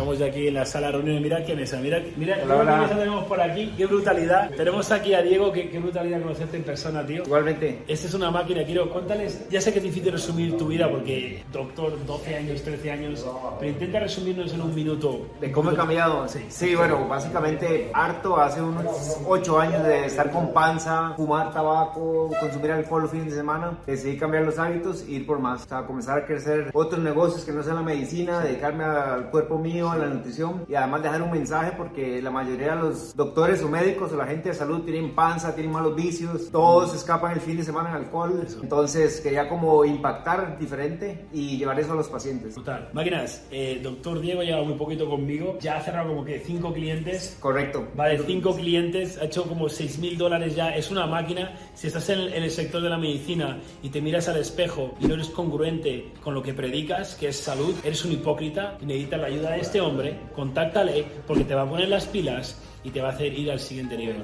estamos 0.00 0.19
ya 0.19 0.26
aquí 0.26 0.49
en 0.49 0.55
la 0.55 0.64
sala 0.64 0.87
de 0.87 0.93
reuniones. 0.94 1.23
Mira 1.23 1.44
qué 1.44 1.55
mesa, 1.55 1.76
mira, 1.79 2.02
mira 2.17 2.37
qué 2.41 2.47
mesa 2.47 2.99
tenemos 2.99 3.25
por 3.25 3.41
aquí, 3.41 3.75
qué 3.76 3.85
brutalidad. 3.85 4.50
Tenemos 4.50 4.91
aquí 4.91 5.12
a 5.12 5.23
Diego, 5.23 5.52
qué, 5.52 5.69
qué 5.69 5.79
brutalidad 5.79 6.23
conocerte 6.23 6.56
en 6.56 6.62
persona, 6.62 7.05
tío. 7.05 7.23
Igualmente. 7.25 7.82
Esta 7.87 8.06
es 8.06 8.14
una 8.14 8.31
máquina, 8.31 8.64
quiero, 8.64 8.88
cuéntales, 8.91 9.47
ya 9.50 9.61
sé 9.61 9.73
que 9.73 9.79
es 9.79 9.85
difícil 9.85 10.12
resumir 10.12 10.56
tu 10.56 10.69
vida 10.69 10.88
porque 10.88 11.44
doctor, 11.52 11.99
12 12.06 12.35
años, 12.35 12.62
13 12.62 12.91
años, 12.91 13.26
pero 13.58 13.73
intenta 13.73 14.00
resumirnos 14.00 14.55
en 14.55 14.62
un 14.62 14.75
minuto. 14.75 15.26
¿De 15.38 15.52
cómo 15.52 15.70
he 15.70 15.76
cambiado? 15.76 16.26
Sí, 16.49 16.75
bueno, 16.75 17.06
básicamente 17.06 17.91
harto 17.93 18.41
hace 18.41 18.62
unos 18.62 19.19
8 19.26 19.61
años 19.61 19.85
de 19.85 20.06
estar 20.06 20.31
con 20.31 20.55
panza, 20.55 21.12
fumar 21.14 21.52
tabaco, 21.52 22.31
consumir 22.41 22.73
alcohol 22.73 23.02
los 23.02 23.11
fines 23.11 23.26
de 23.26 23.37
semana. 23.37 23.79
Decidí 23.87 24.17
cambiar 24.17 24.44
los 24.44 24.58
hábitos 24.58 25.02
e 25.02 25.12
ir 25.12 25.26
por 25.26 25.38
más. 25.38 25.64
O 25.64 25.69
sea, 25.69 25.82
comenzar 25.82 26.19
a 26.19 26.26
crecer 26.26 26.70
otros 26.73 27.02
negocios 27.02 27.44
que 27.44 27.52
no 27.52 27.62
sean 27.62 27.76
la 27.76 27.82
medicina, 27.82 28.41
dedicarme 28.41 28.85
al 28.85 29.31
cuerpo 29.31 29.58
mío, 29.58 29.90
a 29.93 29.99
la 29.99 30.07
nutrición 30.07 30.65
y 30.69 30.75
además 30.75 31.03
dejar 31.03 31.23
un 31.23 31.31
mensaje 31.31 31.73
porque 31.77 32.21
la 32.23 32.31
mayoría 32.31 32.75
de 32.75 32.83
los 32.83 33.17
doctores 33.17 33.63
o 33.63 33.69
médicos 33.69 34.13
o 34.13 34.17
la 34.17 34.27
gente 34.27 34.51
de 34.51 34.55
salud 34.55 34.83
tienen 34.83 35.15
panza, 35.15 35.55
tienen 35.55 35.73
malos 35.73 35.95
vicios, 35.95 36.51
todos 36.51 36.95
escapan 36.95 37.33
el 37.33 37.41
fin 37.41 37.57
de 37.57 37.65
semana 37.65 37.91
en 37.91 37.97
alcohol. 37.97 38.47
Entonces 38.63 39.21
quería 39.21 39.49
como 39.49 39.85
impactar 39.85 40.59
diferente 40.59 41.27
y 41.33 41.59
llevar 41.59 41.79
eso 41.81 41.93
a 41.93 41.97
los 41.97 42.09
pacientes. 42.09 42.55
Brutal. 42.55 42.89
Máquinas, 42.93 43.47
eh, 43.51 43.81
doctor 43.83 44.21
Diego 44.21 44.43
lleva 44.43 44.63
muy 44.63 44.75
poquito 44.75 45.09
conmigo, 45.09 45.59
ya 45.61 45.77
ha 45.77 45.81
cerrado 45.81 46.09
como 46.09 46.25
que 46.25 46.41
5 46.41 46.73
clientes. 46.73 47.37
Correcto. 47.41 47.89
Vale, 47.95 48.19
cinco 48.27 48.55
clientes, 48.55 49.19
ha 49.19 49.25
hecho 49.25 49.45
como 49.45 49.69
6 49.69 49.99
mil 49.99 50.17
dólares 50.17 50.55
ya. 50.55 50.75
Es 50.75 50.91
una 50.91 51.07
máquina. 51.07 51.55
Si 51.75 51.87
estás 51.87 52.09
en, 52.11 52.21
en 52.21 52.43
el 52.43 52.51
sector 52.51 52.83
de 52.83 52.89
la 52.89 52.99
medicina 52.99 53.59
y 53.83 53.89
te 53.91 54.01
miras 54.01 54.29
al 54.29 54.39
espejo 54.39 54.95
y 55.01 55.07
no 55.07 55.15
eres 55.15 55.29
congruente 55.29 56.13
con 56.23 56.35
lo 56.35 56.43
que 56.43 56.55
predicas, 56.55 57.15
que 57.15 57.29
es 57.29 57.37
salud, 57.37 57.75
eres 57.85 58.05
un 58.05 58.13
hipócrita 58.13 58.79
y 58.81 58.87
necesitas 58.87 59.21
la 59.21 59.27
ayuda 59.27 59.51
de 59.53 59.61
este 59.71 59.81
hombre, 59.81 60.19
contáctale 60.35 61.05
porque 61.29 61.45
te 61.45 61.55
va 61.55 61.63
a 61.63 61.71
poner 61.71 61.89
las 61.89 62.05
pilas 62.07 62.57
y 62.83 62.91
te 62.91 63.01
va 63.01 63.11
a 63.11 63.13
hacer 63.13 63.33
ir 63.33 63.53
al 63.53 63.61
siguiente 63.61 63.97
nivel. 63.97 64.17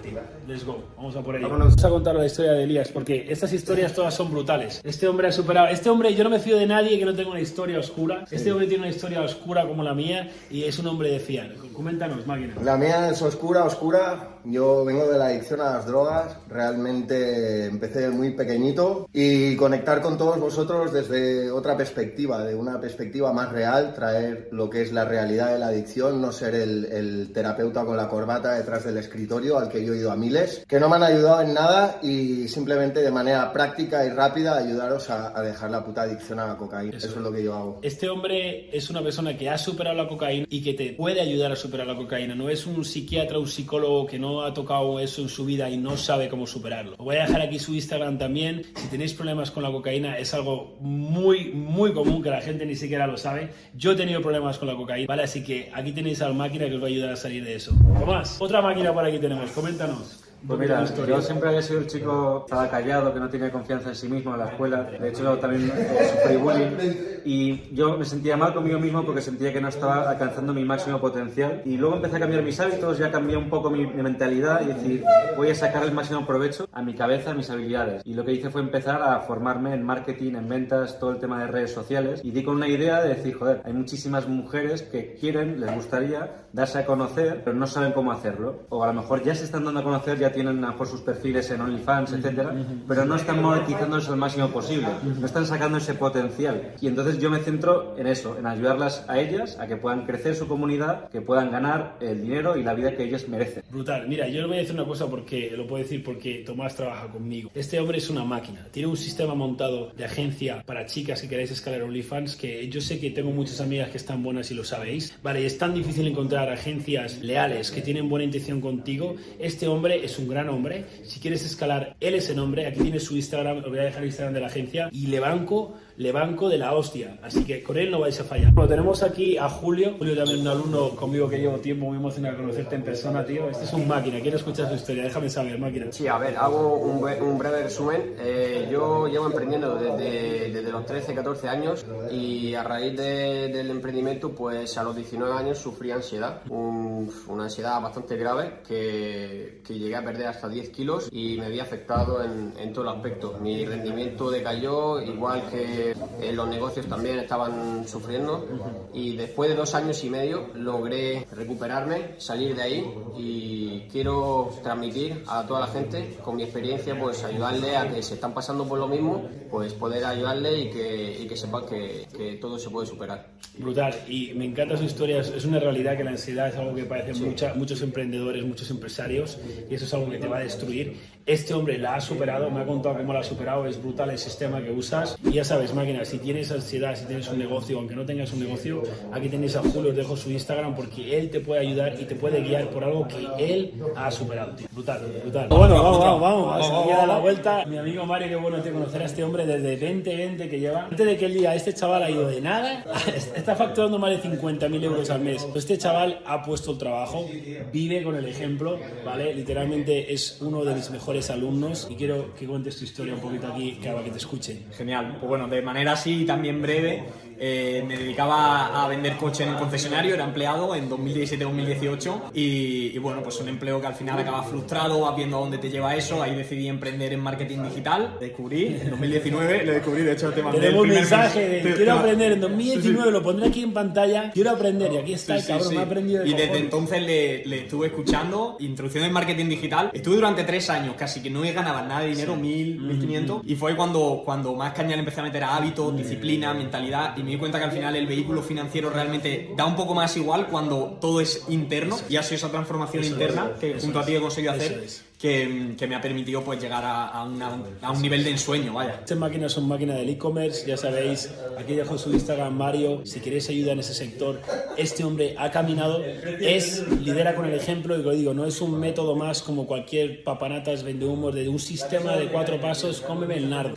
Let's 0.48 0.64
go, 0.64 0.82
vamos 0.96 1.14
a 1.14 1.22
por 1.22 1.36
ello. 1.36 1.48
Vamos 1.48 1.84
a 1.84 1.88
contar 1.88 2.16
la 2.16 2.26
historia 2.26 2.50
de 2.50 2.64
Elías 2.64 2.88
porque 2.88 3.26
estas 3.28 3.52
historias 3.52 3.92
todas 3.92 4.12
son 4.12 4.28
brutales. 4.32 4.80
Este 4.82 5.06
hombre 5.06 5.28
ha 5.28 5.32
superado. 5.32 5.68
Este 5.68 5.88
hombre, 5.88 6.12
yo 6.16 6.24
no 6.24 6.30
me 6.30 6.40
fío 6.40 6.56
de 6.56 6.66
nadie 6.66 6.98
que 6.98 7.04
no 7.04 7.14
tenga 7.14 7.30
una 7.30 7.40
historia 7.40 7.78
oscura. 7.78 8.24
Este 8.28 8.50
hombre 8.50 8.66
tiene 8.66 8.86
una 8.86 8.92
historia 8.92 9.22
oscura 9.22 9.68
como 9.68 9.84
la 9.84 9.94
mía 9.94 10.32
y 10.50 10.64
es 10.64 10.80
un 10.80 10.88
hombre 10.88 11.10
de 11.12 11.20
fiar. 11.20 11.54
Coméntanos, 11.72 12.26
máquina. 12.26 12.54
La 12.64 12.76
mía 12.76 13.10
es 13.10 13.22
oscura, 13.22 13.62
oscura. 13.62 14.35
Yo 14.48 14.84
vengo 14.84 15.08
de 15.08 15.18
la 15.18 15.26
adicción 15.26 15.60
a 15.60 15.72
las 15.72 15.86
drogas. 15.86 16.36
Realmente 16.48 17.66
empecé 17.66 18.10
muy 18.10 18.30
pequeñito 18.30 19.08
y 19.12 19.56
conectar 19.56 20.00
con 20.00 20.16
todos 20.16 20.38
vosotros 20.38 20.92
desde 20.92 21.50
otra 21.50 21.76
perspectiva, 21.76 22.44
de 22.44 22.54
una 22.54 22.80
perspectiva 22.80 23.32
más 23.32 23.50
real, 23.50 23.92
traer 23.92 24.48
lo 24.52 24.70
que 24.70 24.82
es 24.82 24.92
la 24.92 25.04
realidad 25.04 25.52
de 25.52 25.58
la 25.58 25.68
adicción, 25.68 26.20
no 26.20 26.30
ser 26.30 26.54
el, 26.54 26.84
el 26.84 27.32
terapeuta 27.32 27.84
con 27.84 27.96
la 27.96 28.08
corbata 28.08 28.54
detrás 28.54 28.84
del 28.84 28.98
escritorio 28.98 29.58
al 29.58 29.68
que 29.68 29.84
yo 29.84 29.92
he 29.92 29.98
ido 29.98 30.12
a 30.12 30.16
miles, 30.16 30.64
que 30.68 30.78
no 30.78 30.88
me 30.88 30.94
han 30.94 31.02
ayudado 31.02 31.42
en 31.42 31.52
nada 31.52 31.98
y 32.00 32.46
simplemente 32.46 33.00
de 33.00 33.10
manera 33.10 33.52
práctica 33.52 34.06
y 34.06 34.10
rápida 34.10 34.58
ayudaros 34.58 35.10
a, 35.10 35.36
a 35.36 35.42
dejar 35.42 35.72
la 35.72 35.84
puta 35.84 36.02
adicción 36.02 36.38
a 36.38 36.46
la 36.46 36.56
cocaína. 36.56 36.98
Eso, 36.98 37.08
es 37.08 37.16
lo 37.16 37.32
que 37.32 37.42
yo 37.42 37.52
hago. 37.52 37.80
Este 37.82 38.08
hombre 38.08 38.70
es 38.76 38.90
una 38.90 39.02
persona 39.02 39.36
que 39.36 39.50
ha 39.50 39.58
superado 39.58 39.96
la 39.96 40.08
cocaína 40.08 40.46
y 40.48 40.62
que 40.62 40.74
te 40.74 40.92
puede 40.92 41.20
ayudar 41.20 41.50
a 41.50 41.56
superar 41.56 41.88
la 41.88 41.96
cocaína. 41.96 42.36
No 42.36 42.48
es 42.48 42.64
un 42.64 42.84
psiquiatra 42.84 43.38
o 43.38 43.40
un 43.40 43.48
psicólogo 43.48 44.06
que 44.06 44.20
no 44.20 44.35
ha 44.42 44.54
tocado 44.54 45.00
eso 45.00 45.22
en 45.22 45.28
su 45.28 45.44
vida 45.44 45.68
y 45.70 45.76
no 45.76 45.96
sabe 45.96 46.28
cómo 46.28 46.46
superarlo. 46.46 46.92
Os 46.92 47.04
voy 47.04 47.16
a 47.16 47.26
dejar 47.26 47.40
aquí 47.40 47.58
su 47.58 47.74
Instagram 47.74 48.18
también. 48.18 48.64
Si 48.76 48.88
tenéis 48.88 49.14
problemas 49.14 49.50
con 49.50 49.62
la 49.62 49.70
cocaína, 49.70 50.18
es 50.18 50.34
algo 50.34 50.76
muy, 50.80 51.52
muy 51.52 51.92
común 51.92 52.22
que 52.22 52.30
la 52.30 52.40
gente 52.40 52.66
ni 52.66 52.76
siquiera 52.76 53.06
lo 53.06 53.16
sabe. 53.16 53.50
Yo 53.74 53.92
he 53.92 53.96
tenido 53.96 54.20
problemas 54.20 54.58
con 54.58 54.68
la 54.68 54.74
cocaína, 54.74 55.06
¿vale? 55.08 55.22
Así 55.22 55.42
que 55.42 55.70
aquí 55.74 55.92
tenéis 55.92 56.22
a 56.22 56.28
la 56.28 56.34
máquina 56.34 56.68
que 56.68 56.74
os 56.74 56.82
va 56.82 56.86
a 56.86 56.90
ayudar 56.90 57.10
a 57.10 57.16
salir 57.16 57.44
de 57.44 57.54
eso. 57.54 57.72
Tomás, 57.98 58.40
otra 58.40 58.60
máquina 58.60 58.92
por 58.92 59.04
aquí 59.04 59.18
tenemos. 59.18 59.50
Coméntanos. 59.50 60.25
Pues 60.46 60.60
mira, 60.60 60.84
yo 60.84 61.20
siempre 61.20 61.48
había 61.48 61.62
sido 61.62 61.80
el 61.80 61.86
chico 61.86 62.44
estaba 62.44 62.70
callado, 62.70 63.12
que 63.12 63.20
no 63.20 63.28
tenía 63.28 63.50
confianza 63.50 63.88
en 63.88 63.94
sí 63.94 64.08
mismo 64.08 64.32
en 64.32 64.40
la 64.40 64.46
escuela. 64.46 64.82
De 64.84 65.08
hecho, 65.08 65.36
también 65.38 65.72
eh, 65.76 66.10
sufrí 66.12 66.36
bullying. 66.36 66.76
Y 67.24 67.74
yo 67.74 67.98
me 67.98 68.04
sentía 68.04 68.36
mal 68.36 68.54
conmigo 68.54 68.78
mismo 68.78 69.04
porque 69.04 69.20
sentía 69.20 69.52
que 69.52 69.60
no 69.60 69.68
estaba 69.68 70.08
alcanzando 70.08 70.54
mi 70.54 70.64
máximo 70.64 71.00
potencial. 71.00 71.62
Y 71.64 71.76
luego 71.76 71.96
empecé 71.96 72.16
a 72.16 72.20
cambiar 72.20 72.42
mis 72.42 72.60
hábitos, 72.60 72.98
ya 72.98 73.10
cambié 73.10 73.36
un 73.36 73.50
poco 73.50 73.70
mi, 73.70 73.84
mi 73.86 74.02
mentalidad 74.02 74.60
y 74.62 74.66
decir, 74.66 75.04
voy 75.36 75.50
a 75.50 75.54
sacar 75.54 75.82
el 75.82 75.92
máximo 75.92 76.24
provecho 76.24 76.68
a 76.72 76.82
mi 76.82 76.94
cabeza, 76.94 77.32
a 77.32 77.34
mis 77.34 77.50
habilidades. 77.50 78.02
Y 78.04 78.14
lo 78.14 78.24
que 78.24 78.32
hice 78.32 78.50
fue 78.50 78.60
empezar 78.60 79.02
a 79.02 79.18
formarme 79.20 79.74
en 79.74 79.82
marketing, 79.82 80.34
en 80.36 80.48
ventas, 80.48 81.00
todo 81.00 81.10
el 81.10 81.18
tema 81.18 81.40
de 81.40 81.48
redes 81.48 81.72
sociales. 81.72 82.20
Y 82.22 82.30
di 82.30 82.44
con 82.44 82.54
una 82.54 82.68
idea 82.68 83.02
de 83.02 83.08
decir, 83.08 83.34
joder, 83.34 83.62
hay 83.64 83.72
muchísimas 83.72 84.28
mujeres 84.28 84.82
que 84.82 85.14
quieren, 85.14 85.60
les 85.60 85.74
gustaría 85.74 86.46
darse 86.52 86.78
a 86.78 86.86
conocer, 86.86 87.42
pero 87.44 87.56
no 87.56 87.66
saben 87.66 87.92
cómo 87.92 88.12
hacerlo. 88.12 88.66
O 88.68 88.84
a 88.84 88.86
lo 88.86 88.92
mejor 88.92 89.24
ya 89.24 89.34
se 89.34 89.44
están 89.44 89.64
dando 89.64 89.80
a 89.80 89.84
conocer, 89.84 90.18
ya 90.18 90.30
tienen 90.36 90.62
a 90.62 90.70
mejor 90.70 90.86
sus 90.86 91.00
perfiles 91.00 91.50
en 91.50 91.60
OnlyFans, 91.60 92.12
etcétera, 92.12 92.54
pero 92.86 93.04
no 93.04 93.16
están 93.16 93.42
monetizándose 93.42 94.10
al 94.10 94.16
máximo 94.16 94.48
posible, 94.50 94.88
no 95.18 95.26
están 95.26 95.46
sacando 95.46 95.78
ese 95.78 95.94
potencial. 95.94 96.74
Y 96.80 96.86
entonces 96.86 97.18
yo 97.18 97.30
me 97.30 97.38
centro 97.38 97.96
en 97.98 98.06
eso, 98.06 98.36
en 98.38 98.46
ayudarlas 98.46 99.04
a 99.08 99.18
ellas 99.18 99.58
a 99.58 99.66
que 99.66 99.76
puedan 99.76 100.04
crecer 100.06 100.36
su 100.36 100.46
comunidad, 100.46 101.08
que 101.08 101.20
puedan 101.20 101.50
ganar 101.50 101.96
el 102.00 102.22
dinero 102.22 102.56
y 102.56 102.62
la 102.62 102.74
vida 102.74 102.94
que 102.94 103.04
ellas 103.04 103.28
merecen. 103.28 103.62
Brutal. 103.70 104.06
Mira, 104.08 104.28
yo 104.28 104.42
le 104.42 104.46
voy 104.46 104.56
a 104.56 104.60
decir 104.60 104.74
una 104.74 104.84
cosa 104.84 105.08
porque 105.08 105.52
lo 105.56 105.66
puedo 105.66 105.82
decir 105.82 106.04
porque 106.04 106.44
Tomás 106.46 106.76
trabaja 106.76 107.08
conmigo. 107.08 107.50
Este 107.54 107.80
hombre 107.80 107.98
es 107.98 108.10
una 108.10 108.24
máquina. 108.24 108.66
Tiene 108.70 108.88
un 108.88 108.96
sistema 108.96 109.34
montado 109.34 109.90
de 109.96 110.04
agencia 110.04 110.62
para 110.66 110.86
chicas 110.86 111.22
que 111.22 111.28
queráis 111.28 111.50
escalar 111.50 111.82
OnlyFans 111.82 112.36
que 112.36 112.68
yo 112.68 112.80
sé 112.80 113.00
que 113.00 113.10
tengo 113.10 113.30
muchas 113.30 113.60
amigas 113.60 113.90
que 113.90 113.96
están 113.96 114.22
buenas 114.22 114.50
y 114.50 114.54
lo 114.54 114.64
sabéis. 114.64 115.16
Vale, 115.22 115.46
es 115.46 115.56
tan 115.58 115.74
difícil 115.74 116.06
encontrar 116.06 116.50
agencias 116.50 117.20
leales 117.22 117.70
que 117.70 117.80
tienen 117.80 118.08
buena 118.08 118.24
intención 118.24 118.60
contigo. 118.60 119.16
Este 119.38 119.66
hombre 119.68 120.04
es 120.04 120.18
un 120.18 120.25
gran 120.28 120.48
hombre. 120.48 120.84
Si 121.04 121.20
quieres 121.20 121.44
escalar, 121.44 121.96
él 122.00 122.14
es 122.14 122.28
el 122.30 122.38
hombre. 122.38 122.66
Aquí 122.66 122.80
tiene 122.80 123.00
su 123.00 123.16
Instagram, 123.16 123.58
os 123.58 123.68
voy 123.68 123.78
a 123.78 123.82
dejar 123.82 124.02
el 124.02 124.08
Instagram 124.08 124.34
de 124.34 124.40
la 124.40 124.46
agencia 124.46 124.88
y 124.92 125.06
le 125.06 125.20
banco 125.20 125.76
le 125.98 126.12
banco 126.12 126.48
de 126.48 126.58
la 126.58 126.74
hostia. 126.74 127.18
Así 127.22 127.44
que 127.44 127.62
con 127.62 127.76
él 127.78 127.90
no 127.90 128.00
vais 128.00 128.18
a 128.20 128.24
fallar. 128.24 128.52
Bueno, 128.52 128.68
tenemos 128.68 129.02
aquí 129.02 129.36
a 129.38 129.48
Julio. 129.48 129.94
Julio 129.98 130.16
también 130.16 130.40
un 130.40 130.48
alumno 130.48 130.90
conmigo 130.90 131.28
que 131.28 131.38
llevo 131.38 131.56
tiempo 131.58 131.86
muy 131.86 131.96
emocionado 131.96 132.36
de 132.36 132.42
conocerte 132.42 132.74
en 132.76 132.82
persona, 132.82 133.24
tío. 133.24 133.48
Este 133.48 133.64
es 133.64 133.72
un 133.72 133.88
máquina. 133.88 134.20
Quiero 134.20 134.36
escuchar 134.36 134.68
su 134.68 134.74
historia. 134.74 135.04
Déjame 135.04 135.30
saber, 135.30 135.58
máquina. 135.58 135.86
Sí, 135.90 136.06
a 136.06 136.18
ver, 136.18 136.36
hago 136.36 136.76
un, 136.76 137.02
un 137.22 137.38
breve 137.38 137.62
resumen. 137.64 138.14
Eh, 138.18 138.68
yo 138.70 139.06
llevo 139.08 139.26
emprendiendo 139.26 139.76
desde, 139.76 140.50
desde 140.52 140.70
los 140.72 140.84
13, 140.84 141.14
14 141.14 141.48
años 141.48 141.86
y 142.10 142.54
a 142.54 142.62
raíz 142.62 142.96
de- 142.96 143.48
del 143.48 143.70
emprendimiento, 143.70 144.30
pues 144.32 144.76
a 144.78 144.82
los 144.82 144.94
19 144.96 145.32
años 145.32 145.58
sufrí 145.58 145.90
ansiedad. 145.90 146.42
Un- 146.50 147.10
una 147.28 147.44
ansiedad 147.44 147.80
bastante 147.80 148.16
grave 148.16 148.60
que, 148.66 149.60
que 149.64 149.78
llegué 149.78 149.96
a 149.96 150.04
perder 150.04 150.26
hasta 150.28 150.48
10 150.48 150.68
kilos 150.70 151.08
y 151.10 151.36
me 151.38 151.46
había 151.46 151.62
afectado 151.62 152.22
en, 152.22 152.52
en 152.58 152.72
todos 152.72 152.86
los 152.86 152.96
aspectos. 152.96 153.40
Mi 153.40 153.64
rendimiento 153.64 154.30
decayó, 154.30 155.00
igual 155.00 155.42
que 155.50 155.85
eh, 155.92 156.32
los 156.32 156.48
negocios 156.48 156.86
también 156.86 157.18
estaban 157.18 157.86
sufriendo 157.86 158.46
y 158.94 159.16
después 159.16 159.50
de 159.50 159.56
dos 159.56 159.74
años 159.74 160.02
y 160.04 160.10
medio 160.10 160.48
logré 160.54 161.26
recuperarme, 161.32 162.14
salir 162.18 162.54
de 162.56 162.62
ahí 162.62 162.84
y 163.18 163.80
quiero 163.90 164.50
transmitir 164.62 165.22
a 165.26 165.46
toda 165.46 165.60
la 165.60 165.66
gente 165.66 166.16
con 166.22 166.36
mi 166.36 166.42
experiencia 166.44 166.98
pues 166.98 167.22
ayudarle 167.24 167.76
a 167.76 167.88
que 167.92 168.02
se 168.02 168.14
están 168.14 168.32
pasando 168.34 168.64
por 168.66 168.78
lo 168.78 168.88
mismo 168.88 169.28
pues 169.50 169.72
poder 169.74 170.04
ayudarle 170.04 170.58
y 170.58 170.70
que, 170.70 171.18
y 171.22 171.26
que 171.26 171.36
sepan 171.36 171.66
que, 171.66 172.06
que 172.16 172.34
todo 172.36 172.58
se 172.58 172.70
puede 172.70 172.86
superar. 172.86 173.28
Brutal, 173.58 173.94
y 174.08 174.32
me 174.34 174.44
encanta 174.44 174.76
su 174.76 174.84
historia. 174.84 175.20
Es 175.20 175.44
una 175.44 175.58
realidad 175.58 175.96
que 175.96 176.04
la 176.04 176.10
ansiedad 176.10 176.48
es 176.48 176.56
algo 176.56 176.74
que 176.74 176.86
mucha- 177.20 177.54
muchos 177.54 177.80
emprendedores, 177.82 178.44
muchos 178.44 178.70
empresarios, 178.70 179.38
y 179.70 179.74
eso 179.74 179.84
es 179.84 179.94
algo 179.94 180.10
que 180.10 180.18
te 180.18 180.26
va 180.26 180.38
a 180.38 180.40
destruir. 180.40 180.96
Este 181.26 181.54
hombre 181.54 181.76
la 181.76 181.96
ha 181.96 182.00
superado, 182.00 182.52
me 182.52 182.60
ha 182.60 182.64
contado 182.64 182.96
cómo 182.96 183.12
la 183.12 183.18
ha 183.18 183.24
superado, 183.24 183.66
es 183.66 183.82
brutal 183.82 184.10
el 184.10 184.18
sistema 184.18 184.62
que 184.62 184.70
usas. 184.70 185.18
Y 185.24 185.32
ya 185.32 185.42
sabes, 185.42 185.74
máquina, 185.74 186.04
si 186.04 186.18
tienes 186.18 186.52
ansiedad, 186.52 186.94
si 186.94 187.04
tienes 187.06 187.26
un 187.26 187.36
negocio, 187.36 187.78
aunque 187.78 187.96
no 187.96 188.06
tengas 188.06 188.32
un 188.32 188.38
negocio, 188.38 188.84
aquí 189.10 189.28
tenéis 189.28 189.56
a 189.56 189.60
Julio, 189.60 189.90
os 189.90 189.96
dejo 189.96 190.16
su 190.16 190.30
Instagram 190.30 190.76
porque 190.76 191.18
él 191.18 191.28
te 191.30 191.40
puede 191.40 191.62
ayudar 191.62 192.00
y 192.00 192.04
te 192.04 192.14
puede 192.14 192.42
guiar 192.42 192.70
por 192.70 192.84
algo 192.84 193.08
que 193.08 193.26
él 193.38 193.74
ha 193.96 194.08
superado. 194.12 194.54
tío. 194.54 194.68
Brutal, 194.70 195.00
brutal. 195.20 195.48
Bueno, 195.48 195.82
vamos, 195.82 195.98
vamos, 195.98 196.20
vamos, 196.20 196.46
vamos, 196.46 196.70
vamos 196.70 196.92
a 196.92 197.06
la 197.08 197.18
vuelta. 197.18 197.64
Mi 197.66 197.78
amigo 197.78 198.06
Mario, 198.06 198.28
qué 198.28 198.36
bueno 198.36 198.62
te 198.62 198.70
conocer 198.70 199.02
a 199.02 199.06
este 199.06 199.24
hombre 199.24 199.44
desde 199.46 199.72
2020 199.84 200.48
que 200.48 200.60
lleva. 200.60 200.84
Antes 200.84 201.06
de 201.06 201.16
que 201.16 201.26
él 201.26 201.34
diga, 201.34 201.56
este 201.56 201.74
chaval 201.74 202.04
ha 202.04 202.10
ido 202.10 202.28
de 202.28 202.40
nada, 202.40 202.84
está 203.34 203.56
facturando 203.56 203.98
más 203.98 204.10
de 204.10 204.30
50.000 204.30 204.84
euros 204.84 205.10
al 205.10 205.22
mes. 205.22 205.44
Este 205.56 205.76
chaval 205.76 206.20
ha 206.24 206.44
puesto 206.44 206.70
el 206.70 206.78
trabajo, 206.78 207.28
vive 207.72 208.04
con 208.04 208.14
el 208.14 208.26
ejemplo, 208.26 208.78
¿vale? 209.04 209.34
Literalmente 209.34 210.12
es 210.14 210.40
uno 210.40 210.64
de 210.64 210.72
mis 210.76 210.88
mejores 210.88 211.15
alumnos 211.30 211.88
y 211.90 211.94
quiero 211.94 212.34
que 212.34 212.46
cuentes 212.46 212.76
tu 212.76 212.84
historia 212.84 213.14
un 213.14 213.20
poquito 213.20 213.46
aquí, 213.46 213.78
que 213.82 213.94
que 214.04 214.10
te 214.10 214.18
escuchen. 214.18 214.64
Genial. 214.72 215.16
Pues 215.18 215.28
bueno, 215.28 215.48
de 215.48 215.62
manera 215.62 215.92
así 215.92 216.24
también 216.24 216.60
breve, 216.62 217.04
eh, 217.38 217.84
me 217.86 217.96
dedicaba 217.96 218.84
a 218.84 218.88
vender 218.88 219.16
coches 219.16 219.46
en 219.46 219.54
el 219.54 219.58
concesionario, 219.58 220.14
era 220.14 220.24
empleado 220.24 220.74
en 220.74 220.88
2017-2018 220.90 222.30
y, 222.34 222.92
y 222.94 222.98
bueno, 222.98 223.22
pues 223.22 223.40
un 223.40 223.48
empleo 223.48 223.80
que 223.80 223.86
al 223.86 223.94
final 223.94 224.18
acaba 224.18 224.42
frustrado, 224.42 225.00
vas 225.00 225.16
viendo 225.16 225.38
a 225.38 225.40
dónde 225.40 225.58
te 225.58 225.70
lleva 225.70 225.94
eso, 225.94 226.22
ahí 226.22 226.34
decidí 226.34 226.68
emprender 226.68 227.12
en 227.12 227.20
marketing 227.20 227.62
digital, 227.64 228.16
descubrí 228.20 228.66
en 228.66 228.90
2019, 228.90 229.64
lo 229.64 229.72
descubrí, 229.72 230.02
de 230.02 230.12
hecho 230.12 230.30
te 230.32 230.42
mandé 230.42 230.60
Tenemos 230.60 230.84
el 230.84 230.90
un 230.90 230.96
mensaje 230.96 231.48
de 231.48 231.74
quiero 231.74 231.92
aprender 231.92 232.32
en 232.32 232.40
2019, 232.40 233.10
lo 233.10 233.22
pondré 233.22 233.48
aquí 233.48 233.62
en 233.62 233.72
pantalla, 233.72 234.30
quiero 234.32 234.50
aprender 234.50 234.92
y 234.92 234.96
aquí 234.98 235.12
está 235.14 235.34
el 235.34 235.40
Sí, 235.40 235.46
sí, 235.46 235.52
cabrón, 235.52 235.68
sí. 235.68 235.74
me 235.74 235.80
ha 235.80 235.84
aprendido 235.84 236.22
de 236.22 236.28
Y 236.28 236.34
desde 236.34 236.58
entonces 236.58 237.02
le, 237.02 237.44
le 237.44 237.60
estuve 237.60 237.88
escuchando 237.88 238.56
introducción 238.60 239.04
en 239.04 239.12
marketing 239.12 239.48
digital. 239.48 239.90
Estuve 239.92 240.16
durante 240.16 240.44
tres 240.44 240.68
años, 240.70 240.94
casi 240.96 241.22
que 241.22 241.30
no 241.30 241.42
ganaba 241.52 241.82
nada 241.82 242.00
de 242.00 242.08
dinero, 242.08 242.36
mil, 242.36 242.78
mil 242.80 242.98
quinientos. 242.98 243.42
Y 243.44 243.54
fue 243.56 243.74
cuando, 243.76 244.22
cuando 244.24 244.54
más 244.54 244.72
caña 244.72 244.90
le 244.90 245.00
empecé 245.00 245.20
a 245.20 245.24
meter 245.24 245.44
a 245.44 245.56
hábitos, 245.56 245.96
disciplina, 245.96 246.52
mentalidad. 246.54 247.16
Y 247.16 247.22
me 247.26 247.32
di 247.32 247.38
cuenta 247.38 247.58
que 247.58 247.64
al 247.64 247.72
final 247.72 247.96
el 247.96 248.06
vehículo 248.06 248.40
financiero 248.40 248.88
realmente 248.88 249.50
da 249.56 249.66
un 249.66 249.74
poco 249.74 249.94
más 249.94 250.16
igual 250.16 250.46
cuando 250.46 250.96
todo 251.00 251.20
es 251.20 251.42
interno. 251.48 251.98
Y 252.08 252.16
ha 252.16 252.22
sido 252.22 252.36
esa 252.36 252.50
transformación 252.50 253.02
Eso 253.02 253.12
interna 253.14 253.50
es, 253.54 253.60
que 253.60 253.80
junto 253.80 253.98
a 253.98 254.06
ti 254.06 254.14
he 254.14 254.20
conseguido 254.20 254.52
hacer. 254.52 254.80
es. 254.84 255.04
Que, 255.18 255.74
que 255.78 255.86
me 255.86 255.94
ha 255.94 256.00
permitido 256.02 256.42
pues 256.44 256.60
llegar 256.60 256.84
a, 256.84 257.06
a 257.08 257.24
una- 257.24 257.56
a 257.80 257.90
un 257.90 258.02
nivel 258.02 258.22
de 258.22 258.32
ensueño, 258.32 258.74
vaya. 258.74 258.96
Estas 259.00 259.16
máquinas 259.16 259.50
son 259.50 259.66
máquinas 259.66 259.96
del 259.96 260.10
e-commerce, 260.10 260.66
ya 260.66 260.76
sabéis. 260.76 261.30
Aquí 261.58 261.72
dejo 261.74 261.96
su 261.96 262.12
Instagram, 262.12 262.52
Mario. 262.54 263.00
Si 263.06 263.20
queréis 263.20 263.48
ayuda 263.48 263.72
en 263.72 263.78
ese 263.78 263.94
sector, 263.94 264.38
este 264.76 265.04
hombre 265.04 265.34
ha 265.38 265.50
caminado, 265.50 266.02
es 266.04 266.86
lidera 267.02 267.34
con 267.34 267.46
el 267.46 267.54
ejemplo. 267.54 267.98
Y 267.98 268.02
lo 268.02 268.10
digo, 268.12 268.34
no 268.34 268.44
es 268.44 268.60
un 268.60 268.78
método 268.78 269.16
más 269.16 269.40
como 269.40 269.66
cualquier 269.66 270.22
papanatas 270.22 270.82
vende 270.82 271.06
humos 271.06 271.34
de 271.34 271.48
un 271.48 271.58
sistema 271.58 272.14
de 272.16 272.26
cuatro 272.28 272.60
pasos. 272.60 273.00
Cómeme 273.00 273.38
el 273.38 273.48
nardo. 273.48 273.74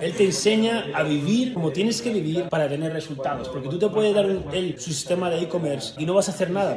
Él 0.00 0.12
te 0.14 0.24
enseña 0.24 0.86
a 0.92 1.04
vivir 1.04 1.54
como 1.54 1.70
tienes 1.70 2.02
que 2.02 2.12
vivir 2.12 2.48
para 2.48 2.68
tener 2.68 2.92
resultados. 2.92 3.48
Porque 3.48 3.68
tú 3.68 3.78
te 3.78 3.88
puedes 3.88 4.12
dar 4.12 4.26
él, 4.52 4.74
su 4.76 4.90
sistema 4.92 5.30
de 5.30 5.42
e-commerce 5.42 5.94
y 5.98 6.04
no 6.04 6.14
vas 6.14 6.28
a 6.28 6.32
hacer 6.32 6.50
nada, 6.50 6.76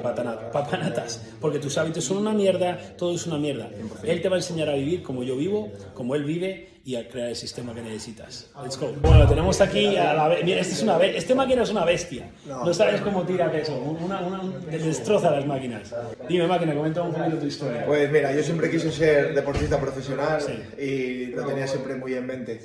papanatas. 0.52 1.20
Porque 1.42 1.58
tus 1.58 1.76
hábitos 1.80 2.04
son 2.04 2.18
una 2.18 2.32
mierda, 2.32 2.78
todo 2.96 3.16
es 3.16 3.26
una 3.26 3.40
mierda. 3.40 3.70
Él 4.04 4.22
te 4.22 4.30
va 4.30 4.36
a 4.36 4.40
enseñar 4.40 4.70
a 4.70 4.76
vivir 4.76 5.04
como 5.04 5.24
yo 5.24 5.36
vivo, 5.36 5.72
como 5.94 6.16
él 6.16 6.24
vive 6.24 6.73
y 6.86 6.96
a 6.98 7.08
crear 7.08 7.30
el 7.30 7.36
sistema 7.38 7.74
que 7.74 7.82
necesitas. 7.82 8.50
Let's 8.62 8.78
go. 8.78 8.92
Bueno, 9.02 9.26
tenemos 9.26 9.62
aquí 9.62 9.96
a 9.96 10.14
la 10.14 10.28
Mira, 10.44 10.60
este, 10.60 10.74
es 10.74 10.84
una 10.84 10.98
be- 10.98 11.16
este 11.18 11.34
máquina 11.34 11.64
es 11.64 11.70
una 11.70 11.86
bestia. 11.86 12.30
No, 12.46 12.74
sabes 12.74 13.00
cómo 13.00 13.24
tira 13.24 13.50
eso. 13.58 13.74
Una, 13.78 14.20
una, 14.20 14.42
un- 14.42 14.60
te 14.66 14.78
destroza 14.80 15.32
las 15.32 15.46
máquinas. 15.46 15.96
Dime, 16.28 16.46
máquina, 16.46 16.74
comenta 16.76 17.02
un 17.02 17.14
poquito 17.14 17.38
tu 17.38 17.46
historia. 17.46 17.86
Pues 17.86 18.12
mira, 18.12 18.34
yo 18.36 18.44
siempre 18.44 18.70
quise 18.70 18.92
ser 18.92 19.34
deportista 19.34 19.80
profesional 19.80 20.42
y 20.78 21.28
lo 21.28 21.46
tenía 21.46 21.68
siempre 21.68 21.96
muy 21.96 22.16
en 22.16 22.26
mente. 22.28 22.60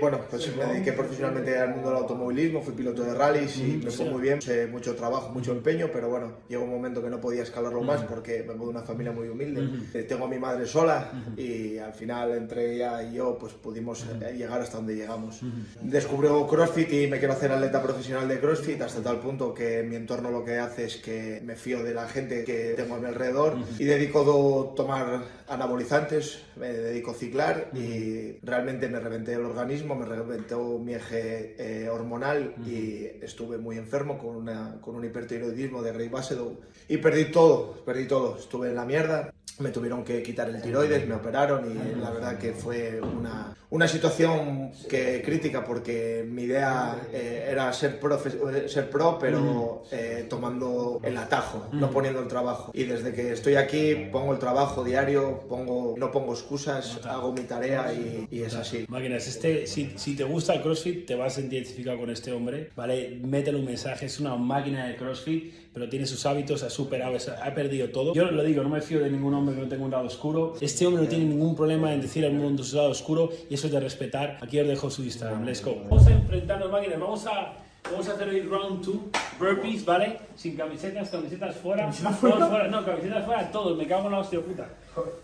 Bueno, 0.00 0.20
pues 0.30 0.56
me 0.56 0.64
dediqué 0.64 0.92
profesionalmente 0.94 1.58
al 1.58 1.70
mundo 1.74 1.90
del 1.90 1.98
automovilismo, 1.98 2.62
fui 2.62 2.72
piloto 2.72 3.02
de 3.02 3.12
rallies 3.14 3.58
y 3.58 3.80
me 3.84 3.90
fue 3.90 4.06
muy 4.06 4.22
bien, 4.22 4.40
Sé 4.40 4.66
mucho 4.66 4.94
trabajo, 4.94 5.28
mucho 5.34 5.52
empeño, 5.52 5.90
pero 5.92 6.08
bueno, 6.08 6.32
llegó 6.48 6.64
un 6.64 6.70
momento 6.70 7.02
que 7.02 7.10
no 7.10 7.20
podía 7.20 7.42
escalarlo 7.42 7.82
más 7.82 8.00
porque 8.04 8.40
vengo 8.48 8.64
de 8.64 8.70
una 8.70 8.82
familia 8.82 9.12
muy 9.12 9.28
humilde. 9.28 9.68
Eh, 9.92 10.04
Tengo 10.04 10.24
a 10.24 10.28
mi 10.28 10.38
madre 10.38 10.64
sola 10.66 11.10
y 11.36 11.76
al 11.76 11.92
final 11.92 12.30
entre 12.34 12.76
ella 12.76 13.02
y 13.02 13.16
yo 13.16 13.36
pues 13.38 13.57
pudimos 13.62 14.04
eh, 14.22 14.34
llegar 14.36 14.60
hasta 14.60 14.76
donde 14.78 14.94
llegamos. 14.96 15.40
Descubrió 15.82 16.46
CrossFit 16.46 16.92
y 16.92 17.06
me 17.06 17.18
quiero 17.18 17.34
hacer 17.34 17.52
atleta 17.52 17.82
profesional 17.82 18.28
de 18.28 18.38
CrossFit 18.40 18.80
hasta 18.82 19.02
tal 19.02 19.20
punto 19.20 19.52
que 19.54 19.82
mi 19.82 19.96
entorno 19.96 20.30
lo 20.30 20.44
que 20.44 20.58
hace 20.58 20.84
es 20.84 20.96
que 20.96 21.40
me 21.44 21.56
fío 21.56 21.82
de 21.82 21.94
la 21.94 22.08
gente 22.08 22.44
que 22.44 22.74
tengo 22.76 22.94
a 22.94 22.98
mi 22.98 23.06
alrededor 23.06 23.56
y 23.78 23.84
dedico 23.84 24.24
do- 24.24 24.72
tomar 24.76 25.22
anabolizantes, 25.48 26.40
me 26.56 26.68
dedico 26.72 27.10
a 27.12 27.14
ciclar 27.14 27.70
y 27.74 28.38
realmente 28.42 28.88
me 28.88 29.00
reventé 29.00 29.34
el 29.34 29.44
organismo, 29.44 29.94
me 29.94 30.04
reventó 30.06 30.78
mi 30.78 30.94
eje 30.94 31.56
eh, 31.58 31.88
hormonal 31.88 32.54
y 32.66 33.04
estuve 33.22 33.58
muy 33.58 33.76
enfermo 33.78 34.18
con, 34.18 34.36
una, 34.36 34.80
con 34.80 34.94
un 34.94 35.04
hipertiroidismo 35.04 35.82
de 35.82 35.92
Grey 35.92 36.08
Basedow 36.08 36.58
y 36.88 36.96
perdí 36.98 37.26
todo, 37.26 37.82
perdí 37.84 38.06
todo, 38.06 38.36
estuve 38.38 38.68
en 38.70 38.74
la 38.76 38.84
mierda 38.84 39.32
me 39.58 39.70
tuvieron 39.70 40.04
que 40.04 40.22
quitar 40.22 40.48
el 40.48 40.60
tiroides, 40.62 41.06
me 41.06 41.14
operaron 41.14 41.70
y 41.70 42.00
la 42.00 42.10
verdad 42.10 42.38
que 42.38 42.52
fue 42.52 43.00
una, 43.00 43.54
una 43.70 43.88
situación 43.88 44.70
que 44.88 45.20
crítica 45.22 45.64
porque 45.64 46.24
mi 46.28 46.42
idea 46.44 46.96
eh, 47.12 47.48
era 47.50 47.72
ser, 47.72 48.00
profe- 48.00 48.38
eh, 48.54 48.68
ser 48.68 48.88
pro, 48.88 49.18
pero 49.18 49.82
eh, 49.90 50.26
tomando 50.28 51.00
el 51.02 51.16
atajo, 51.16 51.68
no 51.72 51.90
poniendo 51.90 52.20
el 52.20 52.28
trabajo. 52.28 52.70
Y 52.74 52.84
desde 52.84 53.12
que 53.12 53.32
estoy 53.32 53.56
aquí 53.56 54.08
pongo 54.12 54.32
el 54.32 54.38
trabajo 54.38 54.84
diario, 54.84 55.40
pongo, 55.48 55.94
no 55.98 56.10
pongo 56.12 56.32
excusas, 56.34 57.00
hago 57.04 57.32
mi 57.32 57.42
tarea 57.42 57.92
y, 57.92 58.28
y 58.30 58.42
es 58.42 58.54
así. 58.54 58.86
Máquinas, 58.88 59.26
este, 59.26 59.66
si, 59.66 59.92
si 59.96 60.14
te 60.16 60.24
gusta 60.24 60.54
el 60.54 60.62
CrossFit, 60.62 61.06
te 61.06 61.14
vas 61.14 61.36
a 61.36 61.40
identificar 61.40 61.98
con 61.98 62.10
este 62.10 62.32
hombre, 62.32 62.70
¿vale? 62.76 63.18
Métele 63.22 63.58
un 63.58 63.64
mensaje, 63.66 64.06
es 64.06 64.20
una 64.20 64.36
máquina 64.36 64.86
de 64.86 64.96
CrossFit, 64.96 65.52
pero 65.78 65.88
tiene 65.88 66.06
sus 66.06 66.26
hábitos, 66.26 66.64
ha 66.64 66.70
superado, 66.70 67.16
ha 67.16 67.44
ha 67.46 67.54
perdido 67.54 67.88
todo. 67.90 68.12
Yo 68.12 68.30
lo 68.30 68.42
digo, 68.42 68.62
no 68.64 68.68
me 68.68 68.80
fío 68.80 68.98
de 69.00 69.10
ningún 69.10 69.32
hombre 69.34 69.54
que 69.54 69.60
no 69.62 69.68
tenga 69.68 69.84
un 69.84 69.90
lado 69.92 70.06
oscuro. 70.06 70.54
Este 70.60 70.84
hombre 70.86 71.04
no 71.04 71.08
tiene 71.08 71.24
ningún 71.26 71.54
problema 71.54 71.92
en 71.92 72.00
decir 72.00 72.24
al 72.24 72.32
mundo 72.32 72.64
su 72.64 72.76
lado 72.76 72.90
oscuro 72.90 73.30
y 73.48 73.54
eso 73.54 73.68
es 73.68 73.72
de 73.72 73.80
respetar. 73.80 74.38
Aquí 74.42 74.58
os 74.58 74.66
dejo 74.66 74.90
su 74.90 75.04
Instagram, 75.04 75.44
let's 75.44 75.64
go. 75.64 75.76
Vamos 75.88 76.06
a 76.06 76.10
enfrentarnos, 76.10 76.70
máquinas, 76.70 76.98
vamos 76.98 77.26
a... 77.26 77.52
Vamos 77.90 78.06
a 78.08 78.12
hacer 78.12 78.28
el 78.28 78.50
round 78.50 78.84
2, 78.84 78.96
burpees, 79.38 79.82
¿vale? 79.84 80.18
Sin 80.36 80.56
camisetas, 80.56 81.08
camisetas 81.08 81.56
fuera. 81.56 81.84
¿Camisetas 81.84 82.20
Todos 82.20 82.32
fuera? 82.34 82.46
fuera, 82.48 82.68
no, 82.68 82.84
camisetas 82.84 83.24
fuera, 83.24 83.50
todos, 83.50 83.78
me 83.78 83.86
cago 83.86 84.06
en 84.06 84.12
la 84.12 84.18
hostia 84.18 84.40
puta. 84.40 84.66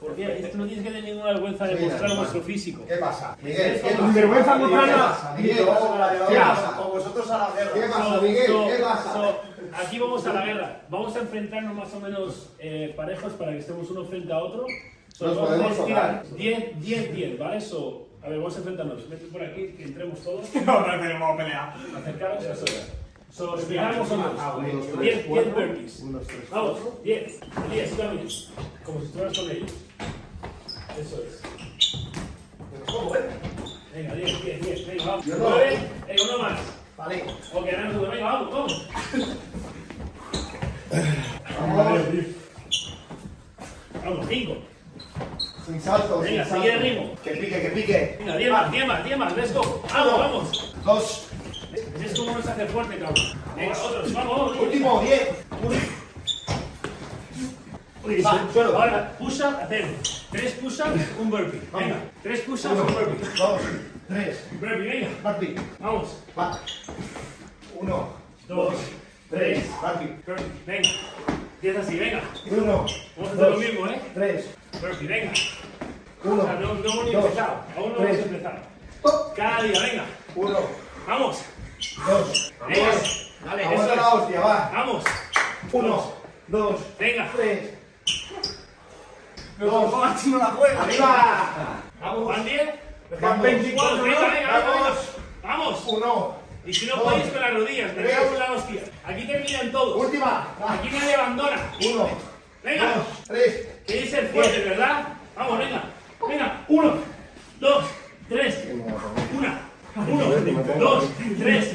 Porque 0.01 0.39
esto 0.39 0.57
no 0.57 0.65
tienes 0.65 0.83
que 0.85 0.91
tener 0.91 1.05
ninguna 1.05 1.33
vergüenza 1.33 1.67
de 1.67 1.77
mostrar 1.77 2.17
vuestro 2.17 2.41
físico. 2.41 2.85
¿Qué 2.89 2.95
pasa? 2.95 3.37
Miguel, 3.43 3.81
¿qué 3.83 3.89
¿qué 3.89 3.95
pasa? 3.95 4.13
Vergüenza 4.15 4.53
¿Qué 4.53 4.59
mostrarla. 4.61 4.97
pasa? 4.97 5.35
Miguel, 5.37 5.57
¿Qué 5.57 5.65
pasa? 5.65 5.81
¿Qué 6.11 6.35
¿Qué 6.35 6.41
pasa? 6.41 6.77
Con 6.77 6.91
vosotros 6.93 7.31
a 7.31 7.39
la 7.39 7.51
guerra. 7.55 7.71
¿Qué 7.75 7.81
pasa, 7.81 8.21
Miguel? 8.23 8.47
¿Qué 8.47 8.83
pasa? 8.83 9.33
Aquí 9.77 9.99
vamos 9.99 10.27
a 10.27 10.33
la 10.33 10.45
guerra. 10.45 10.83
Vamos 10.89 11.17
a 11.17 11.21
enfrentarnos 11.21 11.75
más 11.75 11.93
o 11.95 12.01
menos 12.01 12.51
eh, 12.59 12.93
parejos 12.97 13.33
para 13.35 13.53
que 13.53 13.59
estemos 13.59 13.91
uno 13.91 14.05
frente 14.05 14.33
a 14.33 14.39
otro. 14.39 14.67
So, 15.09 15.27
Nos 15.27 15.39
podemos 15.39 15.77
tocar. 15.77 16.25
10, 16.37 16.81
10, 16.81 17.15
10, 17.15 17.39
¿vale? 17.39 17.61
So, 17.61 18.09
a 18.23 18.29
ver, 18.29 18.39
vamos 18.39 18.55
a 18.57 18.59
enfrentarnos. 18.59 19.09
Vete 19.09 19.27
por 19.27 19.43
aquí, 19.43 19.69
que 19.77 19.85
entremos 19.85 20.21
todos. 20.21 20.49
No, 20.67 20.81
no, 20.81 20.97
no, 20.97 21.21
vamos 21.21 21.35
a 21.35 21.37
pelear. 21.37 21.75
Acercaros 21.97 22.45
a 22.45 22.53
eso. 22.53 22.65
So, 23.31 23.57
explicamos 23.57 24.11
unos 24.11 25.01
10, 25.01 25.29
10 25.29 25.55
burpees. 25.55 26.03
Vamos, 26.51 26.79
10, 27.03 27.41
10, 27.73 27.97
también. 27.97 28.29
Como 28.85 29.01
si 29.01 29.07
estuvieras 29.07 29.39
con 29.39 29.51
ellos. 29.51 29.73
Eso 31.01 31.23
es. 31.23 31.43
Venga, 33.93 34.15
10, 34.15 34.45
10, 34.45 34.61
10. 34.67 34.87
Venga, 34.87 35.05
vamos. 35.05 35.27
Yo 35.27 35.37
no. 35.37 35.51
9, 35.51 35.79
venga, 36.07 36.23
uno 36.25 36.39
más. 36.43 36.61
Vale. 36.97 37.25
Ok, 37.53 37.67
ahora 37.67 37.85
nosotros. 37.85 38.11
Venga, 38.15 38.25
vamos, 38.25 38.53
vamos. 38.53 38.89
Vamos, 44.05 44.27
5. 44.29 44.57
Sin 45.67 45.81
salto, 45.81 46.21
Venga, 46.21 46.45
sin 46.45 46.55
sigue 46.57 46.67
el 46.69 46.73
salto. 46.79 46.85
ritmo. 46.85 47.15
Que 47.25 47.31
pique, 47.31 47.63
que 47.63 47.69
pique. 47.71 48.17
Venga, 48.19 48.37
10 48.37 48.51
más, 48.53 48.71
10 48.73 48.87
más, 48.87 49.05
10 49.05 49.19
más. 49.19 49.37
Let's 49.37 49.55
go. 49.55 49.83
Vamos, 49.93 50.19
vamos. 50.19 50.75
Dos. 50.85 51.27
Es 52.05 52.19
como 52.19 52.33
nos 52.37 52.47
hace 52.47 52.67
fuerte, 52.67 52.99
cabrón. 52.99 53.25
Venga, 53.57 53.79
otros. 53.83 54.13
Vamos, 54.13 54.37
vamos. 54.39 54.59
Último, 54.61 55.01
diez. 55.03 55.29
Uy, 58.05 58.21
Va, 58.21 58.47
suelo. 58.53 58.77
Ahora, 58.79 59.17
push-up, 59.19 59.57
hacer 59.63 59.87
tres 60.31 60.53
push-ups, 60.55 61.01
un 61.19 61.31
burpee. 61.31 61.61
Venga, 61.73 61.97
tres 62.23 62.41
push-ups, 62.41 62.79
un 62.79 62.87
burpee. 62.87 63.29
dos, 63.39 63.61
tres. 64.09 64.45
Burpee, 64.61 64.77
venga. 64.77 65.09
Burpee. 65.23 65.55
Vamos. 65.81 66.19
Va. 66.39 66.61
Uno, 67.81 68.09
Dos, 68.47 68.75
tres. 69.35 69.65
Burpee. 69.81 70.17
Burpee, 70.27 70.53
venga. 70.67 70.89
Empieza 71.55 71.81
así, 71.81 71.99
venga. 71.99 72.23
Uno, 72.51 72.87
Vamos 73.17 73.31
a 73.31 73.33
hacer 73.35 73.51
lo 73.51 73.57
mismo, 73.59 73.87
¿eh? 73.89 74.01
tres. 74.15 74.47
Burpee, 74.81 75.07
venga. 75.07 75.33
Uno, 76.25 76.43
O 76.43 76.47
sea, 76.47 76.55
no, 76.55 76.75
no 76.75 76.91
hemos 76.91 77.05
ni 77.05 77.13
dos, 77.13 77.25
empezado. 77.25 77.57
Aún 77.77 77.93
no 77.93 77.99
hemos 78.07 78.17
empezado. 78.27 78.57
Cada 79.37 79.63
día, 79.63 79.81
venga. 79.81 80.05
Uno, 80.35 80.59
Vamos. 81.07 81.39
dos, 82.07 82.53
Venga. 82.67 82.91
tres. 82.91 83.31
Dale, 83.45 83.65
Aguanta 83.65 83.85
eso 83.93 83.97
la 83.97 84.09
hostia, 84.15 84.41
va. 84.41 84.71
Vamos. 84.75 85.05
Uno, 85.73 86.13
dos, 86.49 86.81
Venga. 86.99 87.31
tres. 87.37 87.71
Pero 89.59 89.71
¿cómo 89.71 89.97
máximo 89.99 90.39
la 90.39 90.47
juega? 90.47 90.83
¡Arriba! 90.83 91.83
Vamos, 92.01 92.27
¿van 92.29 92.45
10? 92.45 92.63
Van 93.21 93.41
24, 93.43 94.03
Venga, 94.03 94.21
¿no? 94.21 94.33
venga. 94.33 94.59
Vamos. 94.59 94.99
Vamos. 95.43 95.85
Uno. 95.87 96.44
Y 96.67 96.73
si 96.73 96.87
no 96.87 97.03
podéis 97.03 97.25
con 97.27 97.41
las 97.41 97.53
rodillas, 97.55 97.95
me 97.95 98.03
en 98.11 98.39
la 98.39 98.53
hostia. 98.53 98.81
Aquí 99.05 99.27
terminan 99.27 99.71
todos. 99.71 99.97
Última. 100.05 100.49
Aquí 100.67 100.89
nadie 100.91 101.15
abandona. 101.15 101.57
Uno, 101.93 102.09
Venga. 102.63 102.95
dos, 102.95 103.07
tres. 103.27 103.69
Queréis 103.87 104.11
ser 104.11 104.29
fuertes, 104.29 104.65
¿verdad? 104.71 105.09
Vamos. 105.37 105.59
Venga. 105.59 106.65
Uno, 106.69 106.95
dos, 107.61 107.85
tres. 108.29 108.59
Una. 109.37 109.61
Uno, 109.97 110.25
dos, 110.79 111.05
tres. 111.39 111.73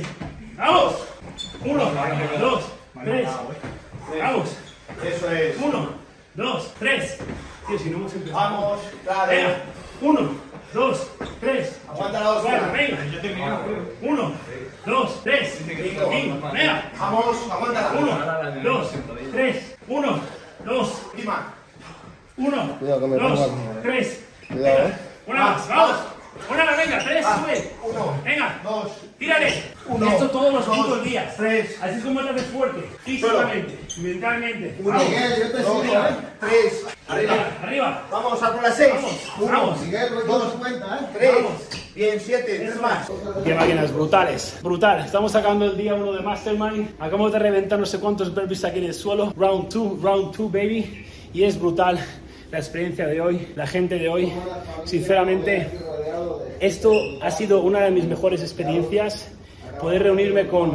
Vamos. 0.58 0.96
Uno, 1.64 1.92
dos, 2.40 2.64
tres. 3.04 3.30
Vamos. 4.20 4.50
Eso 5.04 5.32
es. 5.32 5.56
Uno, 5.62 5.90
dos, 6.34 6.74
tres. 6.80 7.18
Tío, 7.68 7.78
si 7.78 7.90
no 7.92 7.98
hemos 7.98 8.14
empezado. 8.14 8.40
Vamos, 8.42 8.80
claro. 9.04 9.32
Venga. 9.32 9.56
Uno, 10.02 10.32
dos, 10.74 11.08
tres. 11.40 11.80
Aguanta 11.88 12.20
la 12.22 12.32
hostia. 12.32 12.58
Cuatro, 12.60 12.78
venga. 12.78 13.62
Uno, 14.02 14.32
dos, 14.86 15.24
tres. 15.24 15.60
Cinco. 15.66 16.10
Venga. 16.52 16.92
Vamos, 17.00 17.38
aguántala. 17.52 17.92
Uno, 18.00 18.62
dos, 18.64 18.92
tres. 19.32 19.76
Uno, 19.88 20.20
dos, 20.66 21.02
Última. 21.14 21.54
uno, 22.38 22.80
Cuidado 22.80 23.00
que 23.02 23.08
me 23.08 23.16
dos, 23.18 23.40
pongo- 23.40 23.82
tres. 23.84 24.24
Cuidado, 24.48 24.78
Venga. 24.78 24.90
eh. 24.90 25.00
Una 25.28 25.40
más, 25.44 25.68
vamos. 25.70 25.98
Una 26.50 26.66
más, 26.66 26.78
venga, 26.78 27.00
tres, 27.04 27.26
Ah, 27.28 27.40
sube. 27.44 27.72
Uno, 27.84 28.22
Venga, 28.24 28.60
dos, 28.64 28.92
tírale. 29.18 29.64
Uno, 29.88 30.10
Esto 30.12 30.30
todos 30.30 30.54
los 30.54 30.66
dos, 30.66 30.78
putos 30.78 31.04
días. 31.04 31.36
tres. 31.36 31.78
Así 31.82 31.98
es 31.98 32.04
como 32.04 32.22
te 32.22 32.30
haces 32.30 32.46
fuerte. 32.48 32.90
Mentalmente. 34.38 34.76
uno, 34.80 34.90
Vamos. 34.90 35.10
Miguel, 35.10 35.32
yo 35.40 35.52
te 35.52 35.64
Dos, 35.64 35.82
sigo, 35.82 35.94
¿eh? 35.94 36.08
Tres. 36.40 36.86
Arriba, 37.08 37.34
arriba. 37.64 38.08
Vamos 38.12 38.44
a 38.44 38.54
por 38.54 38.64
las 38.64 38.78
seis. 38.78 38.92
Vamos, 38.94 39.12
Uno, 39.40 39.52
vamos. 39.52 39.82
Miguel, 39.82 40.10
dos, 40.28 40.44
cuenta, 40.54 41.00
¿eh? 41.02 41.06
Tres. 41.18 41.34
Bien, 41.96 42.20
siete, 42.20 42.60
tres 42.60 42.82
más. 42.82 43.10
Qué 43.44 43.54
máquinas 43.56 43.94
brutales. 43.94 44.58
Brutal. 44.62 45.06
Estamos 45.06 45.32
sacando 45.32 45.66
el 45.66 45.76
día 45.76 45.96
1 45.96 46.14
de 46.14 46.22
Mastermind. 46.22 46.90
Acabamos 47.00 47.34
de 47.34 47.40
reventar 47.40 47.80
no 47.80 47.86
sé 47.86 48.00
cuántos 48.00 48.34
burpees 48.34 48.64
aquí 48.64 48.80
en 48.80 48.86
el 48.86 48.94
suelo. 48.94 49.34
Round 49.36 49.74
2, 49.74 50.02
round 50.02 50.36
2, 50.36 50.52
baby. 50.52 51.06
Y 51.34 51.44
es 51.44 51.60
brutal 51.60 52.00
la 52.52 52.58
experiencia 52.58 53.06
de 53.08 53.20
hoy, 53.20 53.48
la 53.56 53.68
gente 53.68 53.96
de 53.96 54.08
hoy. 54.10 54.32
Sinceramente, 54.86 55.70
esto 56.60 56.94
ha 57.22 57.32
sido 57.32 57.62
una 57.62 57.82
de 57.82 57.92
mis 57.92 58.06
mejores 58.06 58.42
experiencias. 58.42 59.28
Poder 59.82 60.04
reunirme 60.04 60.48
con 60.48 60.74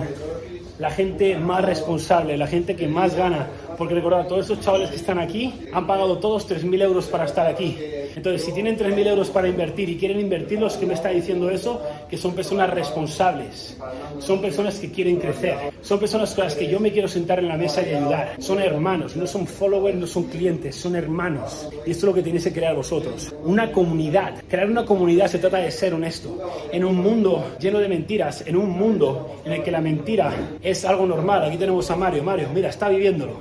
la 0.78 0.90
gente 0.90 1.37
más 1.37 1.64
responsable, 1.64 2.37
la 2.37 2.46
gente 2.46 2.76
que 2.76 2.88
más 2.88 3.14
gana. 3.14 3.46
Porque 3.78 3.94
recordad, 3.94 4.26
todos 4.26 4.42
estos 4.42 4.60
chavales 4.60 4.90
que 4.90 4.96
están 4.96 5.18
aquí 5.18 5.52
han 5.72 5.87
pagado 5.87 6.18
todos 6.18 6.48
3.000 6.48 6.82
euros 6.82 7.06
para 7.06 7.24
estar 7.24 7.46
aquí. 7.46 7.76
Entonces, 8.16 8.44
si 8.44 8.52
tienen 8.52 8.78
3.000 8.78 9.06
euros 9.06 9.30
para 9.30 9.48
invertir 9.48 9.88
y 9.88 9.96
quieren 9.96 10.20
invertirlos, 10.20 10.76
¿qué 10.76 10.87
me 10.87 10.94
está 10.94 11.08
diciendo 11.08 11.50
eso? 11.50 11.82
Que 12.14 12.20
son 12.20 12.33
personas 12.33 12.70
responsables. 12.70 13.77
Son 14.20 14.40
personas 14.40 14.79
que 14.79 14.88
quieren 14.92 15.16
crecer. 15.16 15.57
Son 15.83 15.98
personas 15.98 16.33
con 16.33 16.44
las 16.44 16.55
que 16.55 16.68
yo 16.68 16.79
me 16.79 16.92
quiero 16.92 17.09
sentar 17.09 17.40
en 17.40 17.48
la 17.48 17.57
mesa 17.57 17.83
y 17.83 17.92
ayudar. 17.92 18.37
Son 18.38 18.61
hermanos, 18.61 19.16
no 19.16 19.27
son 19.27 19.48
followers, 19.48 19.96
no 19.96 20.07
son 20.07 20.22
clientes, 20.24 20.77
son 20.77 20.94
hermanos. 20.94 21.68
Y 21.85 21.90
esto 21.90 22.07
es 22.07 22.11
lo 22.11 22.14
que 22.14 22.22
tenéis 22.22 22.44
que 22.44 22.53
crear 22.53 22.77
vosotros. 22.77 23.35
Una 23.42 23.72
comunidad. 23.72 24.35
Crear 24.48 24.70
una 24.70 24.85
comunidad 24.85 25.27
se 25.27 25.38
trata 25.40 25.57
de 25.57 25.72
ser 25.72 25.92
honesto. 25.92 26.38
En 26.70 26.85
un 26.85 26.94
mundo 26.98 27.57
lleno 27.59 27.81
de 27.81 27.88
mentiras, 27.88 28.44
en 28.46 28.57
un 28.59 28.70
mundo 28.70 29.40
en 29.44 29.55
el 29.55 29.64
que 29.64 29.72
la 29.72 29.81
mentira 29.81 30.33
es 30.62 30.85
algo 30.85 31.07
normal. 31.07 31.42
Aquí 31.42 31.57
tenemos 31.57 31.90
a 31.90 31.96
Mario. 31.96 32.22
Mario, 32.22 32.46
mira, 32.55 32.68
está 32.68 32.88
viviéndolo. 32.90 33.40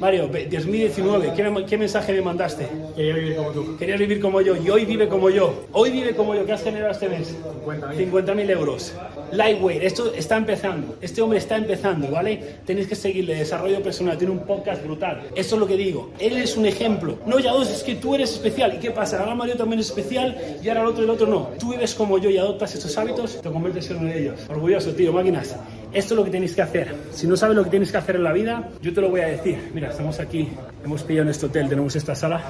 Mario, 0.00 0.30
ve- 0.30 0.48
2019, 0.50 1.34
¿qué, 1.36 1.64
qué 1.68 1.76
mensaje 1.76 2.14
me 2.14 2.22
mandaste? 2.22 2.66
Quería 2.96 3.14
vivir 3.16 3.36
como 3.36 3.50
tú. 3.50 3.76
Quería 3.76 3.96
vivir 3.98 4.18
como 4.18 4.40
yo 4.40 4.56
y 4.56 4.70
hoy 4.70 4.86
vive 4.86 5.08
como 5.08 5.28
yo. 5.28 5.66
Hoy 5.72 5.90
vive 5.90 6.16
como 6.16 6.34
yo. 6.34 6.46
¿Qué 6.46 6.52
has 6.54 6.62
generado 6.64 6.92
este 6.92 7.06
mes? 7.10 7.36
50.000 7.66 8.13
euros. 8.18 8.94
Lightweight, 9.32 9.82
esto 9.82 10.12
está 10.14 10.36
empezando. 10.36 10.96
Este 11.00 11.20
hombre 11.20 11.38
está 11.38 11.56
empezando, 11.56 12.10
¿vale? 12.10 12.58
Tenéis 12.64 12.86
que 12.86 12.94
seguirle. 12.94 13.34
Desarrollo 13.34 13.82
personal, 13.82 14.16
tiene 14.16 14.32
un 14.32 14.40
podcast 14.40 14.82
brutal. 14.84 15.22
Eso 15.34 15.56
es 15.56 15.60
lo 15.60 15.66
que 15.66 15.76
digo. 15.76 16.12
Él 16.18 16.36
es 16.36 16.56
un 16.56 16.66
ejemplo. 16.66 17.18
No, 17.26 17.38
ya 17.38 17.52
dos, 17.52 17.70
es 17.70 17.82
que 17.82 17.96
tú 17.96 18.14
eres 18.14 18.32
especial. 18.32 18.74
¿Y 18.74 18.78
qué 18.78 18.90
pasa? 18.90 19.20
Ahora 19.20 19.34
Mario 19.34 19.56
también 19.56 19.80
es 19.80 19.86
especial 19.86 20.36
y 20.62 20.68
ahora 20.68 20.82
el 20.82 20.86
otro 20.88 21.02
y 21.02 21.04
el 21.04 21.10
otro 21.10 21.26
no. 21.26 21.48
Tú 21.58 21.72
vives 21.72 21.94
como 21.94 22.18
yo 22.18 22.30
y 22.30 22.38
adoptas 22.38 22.74
estos 22.74 22.96
hábitos, 22.96 23.40
te 23.40 23.50
conviertes 23.50 23.90
en 23.90 23.96
uno 23.96 24.08
de 24.08 24.20
ellos. 24.20 24.40
Orgulloso, 24.48 24.92
tío, 24.92 25.12
máquinas. 25.12 25.56
Esto 25.92 26.14
es 26.14 26.18
lo 26.18 26.24
que 26.24 26.30
tenéis 26.30 26.54
que 26.54 26.62
hacer. 26.62 26.94
Si 27.12 27.26
no 27.26 27.36
sabes 27.36 27.56
lo 27.56 27.64
que 27.64 27.70
tienes 27.70 27.90
que 27.90 27.98
hacer 27.98 28.16
en 28.16 28.24
la 28.24 28.32
vida, 28.32 28.68
yo 28.82 28.92
te 28.92 29.00
lo 29.00 29.10
voy 29.10 29.20
a 29.20 29.28
decir. 29.28 29.70
Mira, 29.74 29.90
estamos 29.90 30.18
aquí, 30.20 30.48
hemos 30.84 31.02
pillado 31.02 31.24
en 31.24 31.30
este 31.30 31.46
hotel, 31.46 31.68
tenemos 31.68 31.94
esta 31.96 32.14
sala. 32.14 32.42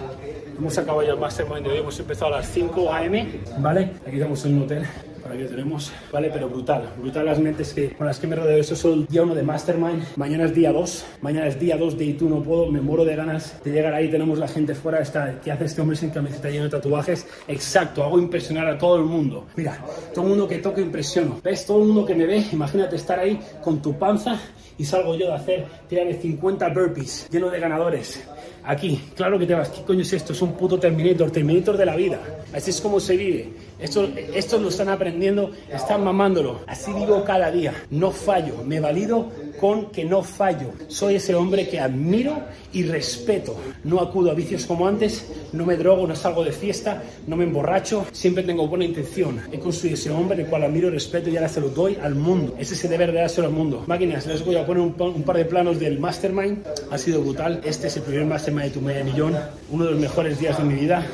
Hemos 0.56 0.78
acabado 0.78 1.02
ya 1.02 1.12
el 1.12 1.18
mastermind 1.18 1.64
de 1.64 1.72
hoy, 1.72 1.78
hemos 1.78 1.98
empezado 1.98 2.34
a 2.34 2.38
las 2.38 2.48
5 2.50 2.92
am, 2.92 3.12
¿vale? 3.58 3.90
Aquí 4.06 4.16
estamos 4.16 4.44
en 4.44 4.56
un 4.56 4.62
hotel. 4.62 4.84
Para 5.24 5.38
que 5.38 5.44
tenemos, 5.44 5.90
vale, 6.12 6.28
pero 6.30 6.50
brutal, 6.50 6.86
brutal 6.98 7.24
las 7.24 7.38
mentes 7.38 7.72
que, 7.72 7.94
con 7.94 8.06
las 8.06 8.18
que 8.18 8.26
me 8.26 8.36
rodeo. 8.36 8.58
Esto 8.58 8.74
es 8.74 8.84
el 8.84 9.06
día 9.06 9.22
1 9.22 9.34
de 9.34 9.42
Mastermind, 9.42 10.04
mañana 10.16 10.44
es 10.44 10.54
día 10.54 10.70
2, 10.70 11.06
mañana 11.22 11.46
es 11.46 11.58
día 11.58 11.78
2 11.78 11.96
de 11.96 12.04
Y 12.04 12.12
tú 12.12 12.28
no 12.28 12.42
puedo, 12.42 12.70
me 12.70 12.82
muero 12.82 13.06
de 13.06 13.16
ganas 13.16 13.58
de 13.64 13.72
llegar 13.72 13.94
ahí. 13.94 14.10
Tenemos 14.10 14.38
la 14.38 14.48
gente 14.48 14.74
fuera, 14.74 15.00
está, 15.00 15.40
¿qué 15.42 15.50
hace 15.50 15.64
este 15.64 15.80
hombre 15.80 15.96
sin 15.96 16.10
camiseta 16.10 16.50
lleno 16.50 16.64
de 16.64 16.70
tatuajes? 16.70 17.26
Exacto, 17.48 18.04
hago 18.04 18.18
impresionar 18.18 18.68
a 18.68 18.76
todo 18.76 18.96
el 18.96 19.04
mundo. 19.04 19.46
Mira, 19.56 19.82
todo 20.12 20.24
el 20.24 20.30
mundo 20.30 20.46
que 20.46 20.58
toco 20.58 20.82
impresiono. 20.82 21.40
¿Ves? 21.42 21.64
Todo 21.64 21.80
el 21.80 21.86
mundo 21.86 22.04
que 22.04 22.14
me 22.14 22.26
ve, 22.26 22.44
imagínate 22.52 22.96
estar 22.96 23.18
ahí 23.18 23.40
con 23.62 23.80
tu 23.80 23.98
panza 23.98 24.38
y 24.76 24.84
salgo 24.84 25.14
yo 25.14 25.28
de 25.28 25.34
hacer, 25.34 25.66
tirarme 25.88 26.14
50 26.14 26.68
burpees 26.68 27.28
lleno 27.30 27.48
de 27.48 27.60
ganadores. 27.60 28.22
Aquí, 28.66 28.98
claro 29.14 29.38
que 29.38 29.44
te 29.44 29.54
vas, 29.54 29.68
¿qué 29.68 29.82
coño 29.82 30.00
es 30.00 30.12
esto? 30.14 30.32
Es 30.32 30.40
un 30.40 30.54
puto 30.54 30.78
Terminator, 30.78 31.30
Terminator 31.30 31.76
de 31.76 31.84
la 31.84 31.96
vida. 31.96 32.18
Así 32.54 32.70
es 32.70 32.80
como 32.80 32.98
se 32.98 33.14
vive. 33.14 33.52
Esto, 33.78 34.08
esto 34.34 34.58
lo 34.58 34.68
están 34.68 34.88
aprendiendo, 34.88 35.50
están 35.70 36.02
mamándolo. 36.02 36.60
Así 36.66 36.90
vivo 36.92 37.24
cada 37.24 37.50
día. 37.50 37.74
No 37.90 38.10
fallo, 38.10 38.64
me 38.64 38.80
valido 38.80 39.30
con 39.60 39.90
que 39.90 40.04
no 40.04 40.22
fallo. 40.22 40.68
Soy 40.88 41.16
ese 41.16 41.34
hombre 41.34 41.68
que 41.68 41.78
admiro 41.78 42.38
y 42.72 42.84
respeto. 42.84 43.54
No 43.82 44.00
acudo 44.00 44.30
a 44.30 44.34
vicios 44.34 44.64
como 44.64 44.88
antes, 44.88 45.30
no 45.52 45.66
me 45.66 45.76
drogo, 45.76 46.06
no 46.06 46.16
salgo 46.16 46.42
de 46.42 46.52
fiesta, 46.52 47.02
no 47.26 47.36
me 47.36 47.44
emborracho, 47.44 48.06
siempre 48.12 48.44
tengo 48.44 48.66
buena 48.66 48.86
intención. 48.86 49.40
He 49.52 49.58
construido 49.58 49.94
ese 49.94 50.10
hombre 50.10 50.40
el 50.40 50.48
cual 50.48 50.62
admiro 50.62 50.88
respeto 50.88 51.28
y 51.28 51.36
ahora 51.36 51.50
se 51.50 51.60
lo 51.60 51.68
doy 51.68 51.98
al 52.00 52.14
mundo. 52.14 52.54
Ese 52.58 52.74
es 52.74 52.84
el 52.84 52.90
deber 52.90 53.12
de 53.12 53.18
dárselo 53.18 53.48
al 53.48 53.52
mundo. 53.52 53.84
Máquinas, 53.86 54.26
les 54.26 54.42
voy 54.42 54.56
a 54.56 54.64
poner 54.64 54.82
un, 54.82 54.94
un 54.98 55.22
par 55.22 55.36
de 55.36 55.44
planos 55.44 55.78
del 55.78 55.98
Mastermind. 55.98 56.64
Ha 56.90 56.96
sido 56.96 57.20
brutal. 57.20 57.60
Este 57.64 57.88
es 57.88 57.96
el 57.96 58.04
primer 58.04 58.24
Mastermind 58.24 58.53
de 58.62 58.70
tu 58.70 58.80
media 58.80 59.04
millón. 59.04 59.36
Uno 59.70 59.84
de 59.84 59.90
los 59.90 60.00
mejores 60.00 60.38
días 60.38 60.56
de 60.58 60.64
mi 60.64 60.74
vida. 60.74 61.04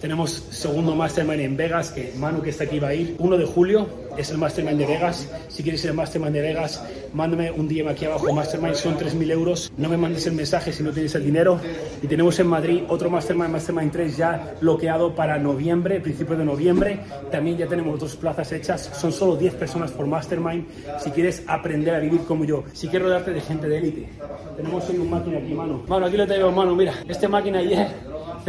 Tenemos 0.00 0.30
segundo 0.50 0.94
Mastermind 0.94 1.40
en 1.40 1.56
Vegas, 1.56 1.90
que 1.90 2.12
Manu 2.16 2.42
que 2.42 2.50
está 2.50 2.64
aquí 2.64 2.78
va 2.78 2.88
a 2.88 2.94
ir. 2.94 3.16
1 3.18 3.36
de 3.36 3.44
julio 3.44 3.86
es 4.16 4.30
el 4.30 4.38
Mastermind 4.38 4.78
de 4.78 4.86
Vegas. 4.86 5.28
Si 5.48 5.62
quieres 5.62 5.82
ir 5.84 5.90
al 5.90 5.96
Mastermind 5.96 6.34
de 6.34 6.40
Vegas, 6.40 6.82
mándame 7.12 7.50
un 7.50 7.68
DM 7.68 7.88
aquí 7.88 8.04
abajo. 8.04 8.32
Mastermind 8.32 8.74
son 8.74 8.96
3.000 8.96 9.30
euros. 9.30 9.72
No 9.76 9.88
me 9.88 9.96
mandes 9.96 10.26
el 10.26 10.34
mensaje 10.34 10.72
si 10.72 10.82
no 10.82 10.90
tienes 10.90 11.14
el 11.14 11.24
dinero. 11.24 11.60
Y 12.02 12.06
tenemos 12.06 12.38
en 12.38 12.46
Madrid 12.46 12.82
otro 12.88 13.10
Mastermind, 13.10 13.50
Mastermind 13.50 13.92
3 13.92 14.16
ya 14.16 14.54
bloqueado 14.60 15.14
para 15.14 15.38
noviembre, 15.38 16.00
principio 16.00 16.36
de 16.36 16.44
noviembre. 16.44 17.00
También 17.30 17.56
ya 17.56 17.66
tenemos 17.66 17.98
dos 17.98 18.16
plazas 18.16 18.50
hechas. 18.52 18.90
Son 18.94 19.12
solo 19.12 19.36
10 19.36 19.54
personas 19.54 19.90
por 19.90 20.06
Mastermind. 20.06 20.66
Si 21.02 21.10
quieres 21.10 21.42
aprender 21.46 21.94
a 21.94 21.98
vivir 21.98 22.20
como 22.22 22.44
yo, 22.44 22.64
si 22.72 22.88
quieres 22.88 23.06
rodearte 23.08 23.32
de 23.32 23.40
gente 23.40 23.68
de 23.68 23.78
élite. 23.78 24.08
Tenemos 24.56 24.88
hoy 24.88 24.98
un 24.98 25.10
máquina 25.10 25.38
aquí, 25.38 25.54
mano. 25.54 25.82
Mano, 25.86 26.06
aquí 26.06 26.16
lo 26.16 26.26
tengo, 26.26 26.50
mano. 26.52 26.74
Mira, 26.74 26.94
este 27.08 27.28
máquina 27.28 27.58
ayer 27.58 27.88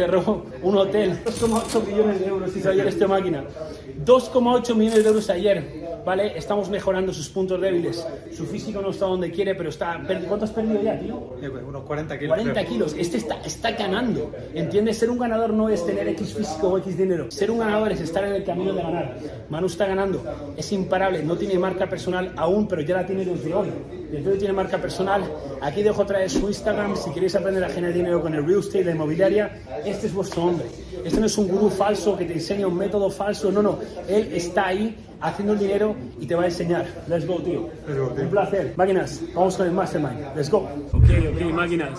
cerró 0.02 0.42
un 0.62 0.76
hotel. 0.76 1.18
2,8 1.24 1.86
millones 1.86 2.20
de 2.20 2.26
euros 2.26 2.56
hizo 2.56 2.70
ayer 2.70 2.86
esta 2.88 3.06
máquina. 3.06 3.44
2,8 4.04 4.74
millones 4.74 5.02
de 5.04 5.08
euros 5.08 5.30
ayer. 5.30 5.82
¿Vale? 6.04 6.36
Estamos 6.36 6.68
mejorando 6.68 7.14
sus 7.14 7.28
puntos 7.28 7.60
débiles. 7.60 8.04
Su 8.32 8.44
físico 8.46 8.82
no 8.82 8.90
está 8.90 9.06
donde 9.06 9.30
quiere, 9.30 9.54
pero 9.54 9.68
está. 9.68 10.02
¿Cuánto 10.26 10.46
has 10.46 10.50
perdido 10.50 10.82
ya, 10.82 10.98
tío? 10.98 11.16
unos 11.68 11.84
40 11.84 12.18
kilos. 12.18 12.36
40 12.36 12.52
creo. 12.52 12.72
kilos. 12.72 12.94
Este 12.98 13.18
está, 13.18 13.36
está 13.44 13.70
ganando. 13.72 14.32
¿Entiendes? 14.52 14.98
Ser 14.98 15.10
un 15.10 15.18
ganador 15.18 15.52
no 15.52 15.68
es 15.68 15.86
tener 15.86 16.08
X 16.08 16.34
físico 16.34 16.68
o 16.70 16.78
X 16.78 16.98
dinero. 16.98 17.30
Ser 17.30 17.52
un 17.52 17.60
ganador 17.60 17.92
es 17.92 18.00
estar 18.00 18.24
en 18.24 18.34
el 18.34 18.42
camino 18.42 18.72
de 18.72 18.82
ganar. 18.82 19.16
Manu 19.48 19.66
está 19.66 19.86
ganando. 19.86 20.24
Es 20.56 20.72
imparable. 20.72 21.22
No 21.22 21.36
tiene 21.36 21.56
marca 21.56 21.88
personal 21.88 22.32
aún, 22.36 22.66
pero 22.66 22.82
ya 22.82 22.96
la 22.96 23.06
tiene 23.06 23.24
desde 23.24 23.54
hoy. 23.54 23.68
Hoy 24.14 24.38
tiene 24.38 24.52
marca 24.52 24.76
personal. 24.76 25.24
Aquí 25.62 25.82
dejo 25.82 26.02
otra 26.02 26.18
vez 26.18 26.32
su 26.32 26.46
Instagram. 26.46 26.96
Si 26.96 27.10
queréis 27.12 27.34
aprender 27.34 27.64
a 27.64 27.70
generar 27.70 27.94
dinero 27.94 28.20
con 28.20 28.34
el 28.34 28.44
real 28.46 28.60
estate, 28.60 28.84
la 28.84 28.90
inmobiliaria, 28.90 29.62
este 29.86 30.06
es 30.06 30.12
vuestro 30.12 30.44
hombre. 30.44 30.66
Este 31.04 31.20
no 31.20 31.26
es 31.26 31.38
un 31.38 31.48
gurú 31.48 31.70
falso 31.70 32.16
que 32.16 32.24
te 32.24 32.34
enseña 32.34 32.66
un 32.66 32.76
método 32.76 33.10
falso. 33.10 33.50
No, 33.50 33.62
no. 33.62 33.78
Él 34.08 34.30
está 34.32 34.68
ahí 34.68 34.96
haciendo 35.22 35.54
el 35.54 35.58
dinero 35.60 35.94
y 36.20 36.26
te 36.26 36.34
va 36.34 36.42
a 36.42 36.46
enseñar. 36.46 36.86
Let's 37.08 37.26
go, 37.26 37.36
tío. 37.36 37.68
Un 38.20 38.28
placer. 38.28 38.74
Máquinas, 38.76 39.22
vamos 39.34 39.56
con 39.56 39.66
el 39.66 39.72
Mastermind. 39.72 40.36
Let's 40.36 40.50
go. 40.50 40.68
Ok, 40.92 41.10
ok, 41.34 41.52
máquinas. 41.52 41.98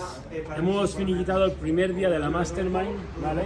Hemos 0.57 0.95
finiquitado 0.95 1.45
el 1.45 1.51
primer 1.53 1.95
día 1.95 2.09
de 2.09 2.19
la 2.19 2.29
Mastermind, 2.29 2.97
¿vale? 3.21 3.41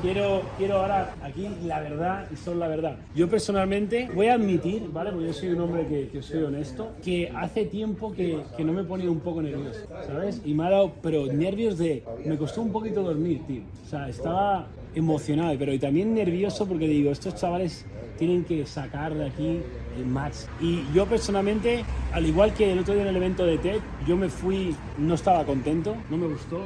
Quiero, 0.00 0.40
quiero 0.56 0.78
ahora 0.78 1.14
aquí 1.22 1.48
la 1.64 1.80
verdad 1.80 2.26
y 2.32 2.36
solo 2.36 2.60
la 2.60 2.68
verdad. 2.68 2.96
Yo 3.14 3.28
personalmente 3.28 4.08
voy 4.14 4.28
a 4.28 4.34
admitir, 4.34 4.88
¿vale? 4.90 5.10
Porque 5.12 5.26
yo 5.26 5.32
soy 5.34 5.50
un 5.50 5.60
hombre 5.60 5.86
que, 5.86 6.08
que 6.08 6.22
soy 6.22 6.42
honesto, 6.42 6.92
que 7.04 7.30
hace 7.36 7.66
tiempo 7.66 8.12
que, 8.12 8.40
que 8.56 8.64
no 8.64 8.72
me 8.72 8.84
ponía 8.84 9.10
un 9.10 9.20
poco 9.20 9.42
nervioso, 9.42 9.80
¿sabes? 10.06 10.40
Y 10.44 10.54
me 10.54 10.66
ha 10.66 10.70
dado, 10.70 10.92
pero 11.02 11.26
nervios 11.26 11.76
de... 11.76 12.02
Me 12.24 12.38
costó 12.38 12.62
un 12.62 12.72
poquito 12.72 13.02
dormir, 13.02 13.42
tío. 13.46 13.62
O 13.84 13.88
sea, 13.88 14.08
estaba 14.08 14.49
emocionado, 14.94 15.56
pero 15.58 15.72
y 15.72 15.78
también 15.78 16.14
nervioso 16.14 16.66
porque 16.66 16.88
digo, 16.88 17.10
estos 17.10 17.34
chavales 17.36 17.86
tienen 18.18 18.44
que 18.44 18.66
sacar 18.66 19.14
de 19.14 19.26
aquí 19.26 19.60
el 19.96 20.06
match. 20.06 20.36
Y 20.60 20.82
yo 20.94 21.06
personalmente, 21.06 21.84
al 22.12 22.26
igual 22.26 22.52
que 22.54 22.72
el 22.72 22.78
otro 22.78 22.94
día 22.94 23.02
en 23.02 23.08
el 23.08 23.16
evento 23.16 23.46
de 23.46 23.58
TED, 23.58 23.80
yo 24.06 24.16
me 24.16 24.28
fui, 24.28 24.74
no 24.98 25.14
estaba 25.14 25.44
contento, 25.44 25.96
no 26.10 26.16
me 26.16 26.26
gustó 26.26 26.64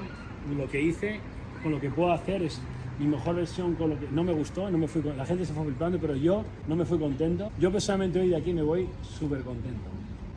lo 0.57 0.69
que 0.69 0.81
hice, 0.81 1.21
con 1.63 1.73
lo 1.73 1.81
que 1.81 1.91
puedo 1.91 2.13
hacer 2.13 2.43
es 2.43 2.61
mi 2.99 3.07
mejor 3.07 3.37
versión 3.37 3.75
con 3.75 3.91
lo 3.91 3.99
que 3.99 4.07
no 4.11 4.23
me 4.23 4.33
gustó, 4.33 4.71
no 4.71 4.79
me 4.79 4.87
fui 4.87 5.03
la 5.03 5.27
gente 5.27 5.45
se 5.45 5.53
fue 5.53 5.65
flipando, 5.65 5.99
pero 5.99 6.15
yo 6.15 6.45
no 6.69 6.77
me 6.77 6.85
fui 6.85 6.99
contento. 6.99 7.51
Yo 7.59 7.73
personalmente 7.73 8.21
hoy 8.21 8.29
de 8.29 8.37
aquí 8.37 8.53
me 8.53 8.63
voy 8.63 8.89
súper 9.03 9.41
contento. 9.41 9.91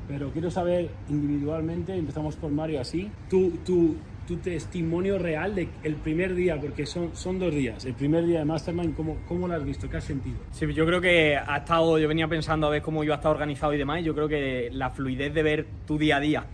Pero 0.08 0.32
quiero 0.32 0.50
saber 0.50 0.90
individualmente, 1.10 1.96
empezamos 1.96 2.36
por 2.36 2.50
Mario 2.50 2.80
así, 2.80 3.12
tu, 3.30 3.52
tu, 3.66 3.96
tu 4.28 4.38
testimonio 4.38 5.18
real 5.18 5.56
del 5.56 5.70
el 5.84 5.96
primer 5.96 6.36
día, 6.36 6.60
porque 6.60 6.86
son, 6.86 7.16
son 7.16 7.40
dos 7.40 7.54
días, 7.54 7.86
el 7.86 7.94
primer 7.94 8.26
día 8.26 8.40
de 8.40 8.46
Mastermind, 8.46 8.96
¿cómo, 8.96 9.18
¿cómo 9.28 9.48
lo 9.48 9.56
has 9.56 9.63
visto? 9.63 9.90
¿Qué 9.90 9.98
has 9.98 10.04
sentido? 10.04 10.38
Sí, 10.52 10.72
yo 10.74 10.86
creo 10.86 11.00
que 11.00 11.38
ha 11.38 11.58
estado, 11.58 11.98
yo 11.98 12.08
venía 12.08 12.28
pensando 12.28 12.68
a 12.68 12.70
ver 12.70 12.82
cómo 12.82 13.04
iba 13.04 13.16
a 13.16 13.18
estar 13.18 13.32
organizado 13.32 13.74
y 13.74 13.78
demás, 13.78 14.02
y 14.02 14.04
yo 14.04 14.13
creo 14.13 14.28
que 14.28 14.70
la 14.72 14.90
fluidez 14.90 15.34
de 15.34 15.44
ver 15.44 15.66
tu 15.88 15.98
día 15.98 16.18
a 16.18 16.20
día, 16.20 16.46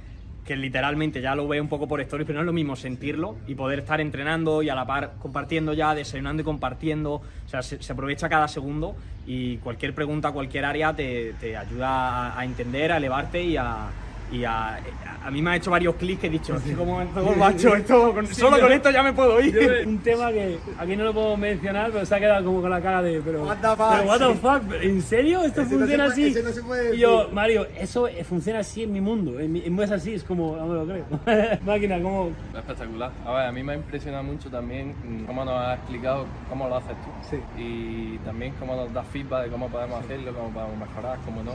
que 0.45 0.55
literalmente 0.55 1.21
ya 1.21 1.35
lo 1.35 1.47
veo 1.47 1.63
un 1.63 1.69
poco 1.69 1.87
por 1.87 1.99
stories, 2.01 2.27
pero 2.27 2.37
no 2.37 2.43
es 2.43 2.45
lo 2.45 2.53
mismo 2.53 2.75
sentirlo 2.75 3.37
y 3.47 3.55
poder 3.55 3.79
estar 3.79 3.99
entrenando 4.01 4.61
y 4.61 4.69
a 4.69 4.75
la 4.75 4.85
par 4.85 5.13
compartiendo 5.19 5.73
ya, 5.73 5.95
desayunando 5.95 6.41
y 6.41 6.45
compartiendo, 6.45 7.13
o 7.13 7.47
sea, 7.47 7.63
se, 7.63 7.81
se 7.81 7.93
aprovecha 7.93 8.29
cada 8.29 8.47
segundo 8.47 8.95
y 9.25 9.57
cualquier 9.57 9.95
pregunta, 9.95 10.31
cualquier 10.31 10.65
área 10.65 10.93
te, 10.93 11.33
te 11.39 11.57
ayuda 11.57 12.33
a, 12.33 12.39
a 12.39 12.45
entender, 12.45 12.91
a 12.91 12.97
elevarte 12.97 13.43
y 13.43 13.57
a... 13.57 13.89
Y 14.33 14.45
a, 14.45 14.79
a 15.23 15.29
mí 15.29 15.43
me 15.43 15.51
ha 15.51 15.55
hecho 15.57 15.69
varios 15.69 15.93
clics 15.95 16.21
que 16.21 16.27
he 16.27 16.29
dicho, 16.31 16.57
¿cómo, 16.75 17.05
cómo 17.13 17.35
macho, 17.35 17.75
esto, 17.75 18.13
con- 18.15 18.25
Sí, 18.25 18.33
solo 18.33 18.57
yo- 18.57 18.63
con 18.63 18.71
esto 18.71 18.89
ya 18.89 19.03
me 19.03 19.13
puedo 19.13 19.39
ir. 19.39 19.53
yo- 19.53 19.87
un 19.87 19.99
tema 19.99 20.31
que 20.31 20.57
aquí 20.79 20.95
no 20.95 21.03
lo 21.03 21.13
puedo 21.13 21.37
mencionar, 21.37 21.91
pero 21.91 22.03
se 22.03 22.15
ha 22.15 22.19
quedado 22.19 22.43
como 22.43 22.61
con 22.61 22.71
la 22.71 22.81
cara 22.81 23.03
de. 23.03 23.21
Pero, 23.23 23.43
What 23.45 23.57
the 23.57 23.67
fuck, 23.67 23.91
pero 23.91 24.03
what 24.09 24.17
the 24.19 24.33
sí. 24.33 24.39
fuck, 24.41 24.83
¿en 24.83 25.01
serio? 25.03 25.43
¿Esto 25.43 25.61
Ese 25.61 25.73
no 25.73 25.79
funciona 25.81 26.03
puede- 26.05 26.13
así? 26.13 26.27
ese 26.27 26.43
no 26.43 26.49
se 26.51 26.63
puede 26.63 26.95
y 26.95 26.99
yo. 26.99 27.29
Mario, 27.31 27.67
eso 27.77 28.07
eh, 28.07 28.23
funciona 28.23 28.59
así 28.59 28.83
en 28.83 28.91
mi 28.91 29.01
mundo. 29.01 29.39
En 29.39 29.51
mi, 29.51 29.63
en 29.63 29.75
mi 29.75 29.83
es 29.83 29.91
así, 29.91 30.15
es 30.15 30.23
como, 30.23 30.57
no 30.57 30.65
me 30.65 30.73
lo 30.73 30.85
creo. 30.85 31.59
Máquina, 31.65 32.01
¿cómo? 32.01 32.31
Espectacular. 32.55 33.11
A 33.25 33.31
ver, 33.33 33.45
a 33.45 33.51
mí 33.51 33.61
me 33.61 33.73
ha 33.73 33.75
impresionado 33.75 34.23
mucho 34.23 34.49
también 34.49 34.95
cómo 35.27 35.45
nos 35.45 35.61
has 35.61 35.77
explicado 35.77 36.25
cómo 36.49 36.67
lo 36.67 36.77
haces 36.77 36.95
tú. 37.29 37.37
Y 37.61 38.17
también 38.25 38.53
cómo 38.59 38.75
nos 38.75 38.91
das 38.93 39.05
feedback 39.07 39.43
de 39.45 39.49
cómo 39.51 39.69
podemos 39.69 40.03
hacerlo, 40.03 40.33
cómo 40.33 40.49
podemos 40.49 40.77
mejorar, 40.79 41.19
cómo 41.23 41.43
no. 41.43 41.51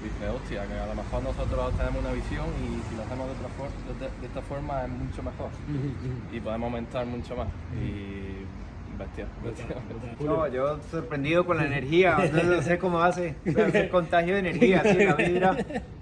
Y 0.00 0.04
dices, 0.04 0.28
hostia, 0.34 0.66
que 0.66 0.74
a 0.74 0.86
lo 0.86 0.94
mejor 0.94 1.22
nosotros 1.22 1.76
tenemos 1.76 2.00
una 2.00 2.12
visión 2.12 2.46
y 2.64 2.88
si 2.88 2.96
lo 2.96 3.02
hacemos 3.02 3.26
de, 3.26 3.32
otra 3.34 3.48
for- 3.56 3.98
de, 4.00 4.20
de 4.20 4.26
esta 4.26 4.40
forma 4.42 4.84
es 4.84 4.88
mucho 4.90 5.22
mejor. 5.22 5.50
Y 6.32 6.40
podemos 6.40 6.66
aumentar 6.68 7.04
mucho 7.06 7.36
más. 7.36 7.48
Y 7.74 8.98
bestia, 8.98 9.26
bestia. 9.44 9.66
No, 10.24 10.46
yo 10.48 10.78
sorprendido 10.90 11.44
con 11.44 11.56
la 11.58 11.66
energía, 11.66 12.16
no, 12.32 12.62
sé 12.62 12.78
cómo 12.84 13.02
hace, 13.02 13.34
ese 13.44 13.88
contagio 13.88 14.34
de 14.34 14.40
energía, 14.40 14.80
así, 14.84 15.04
la 15.04 15.14
vibra 15.14 15.56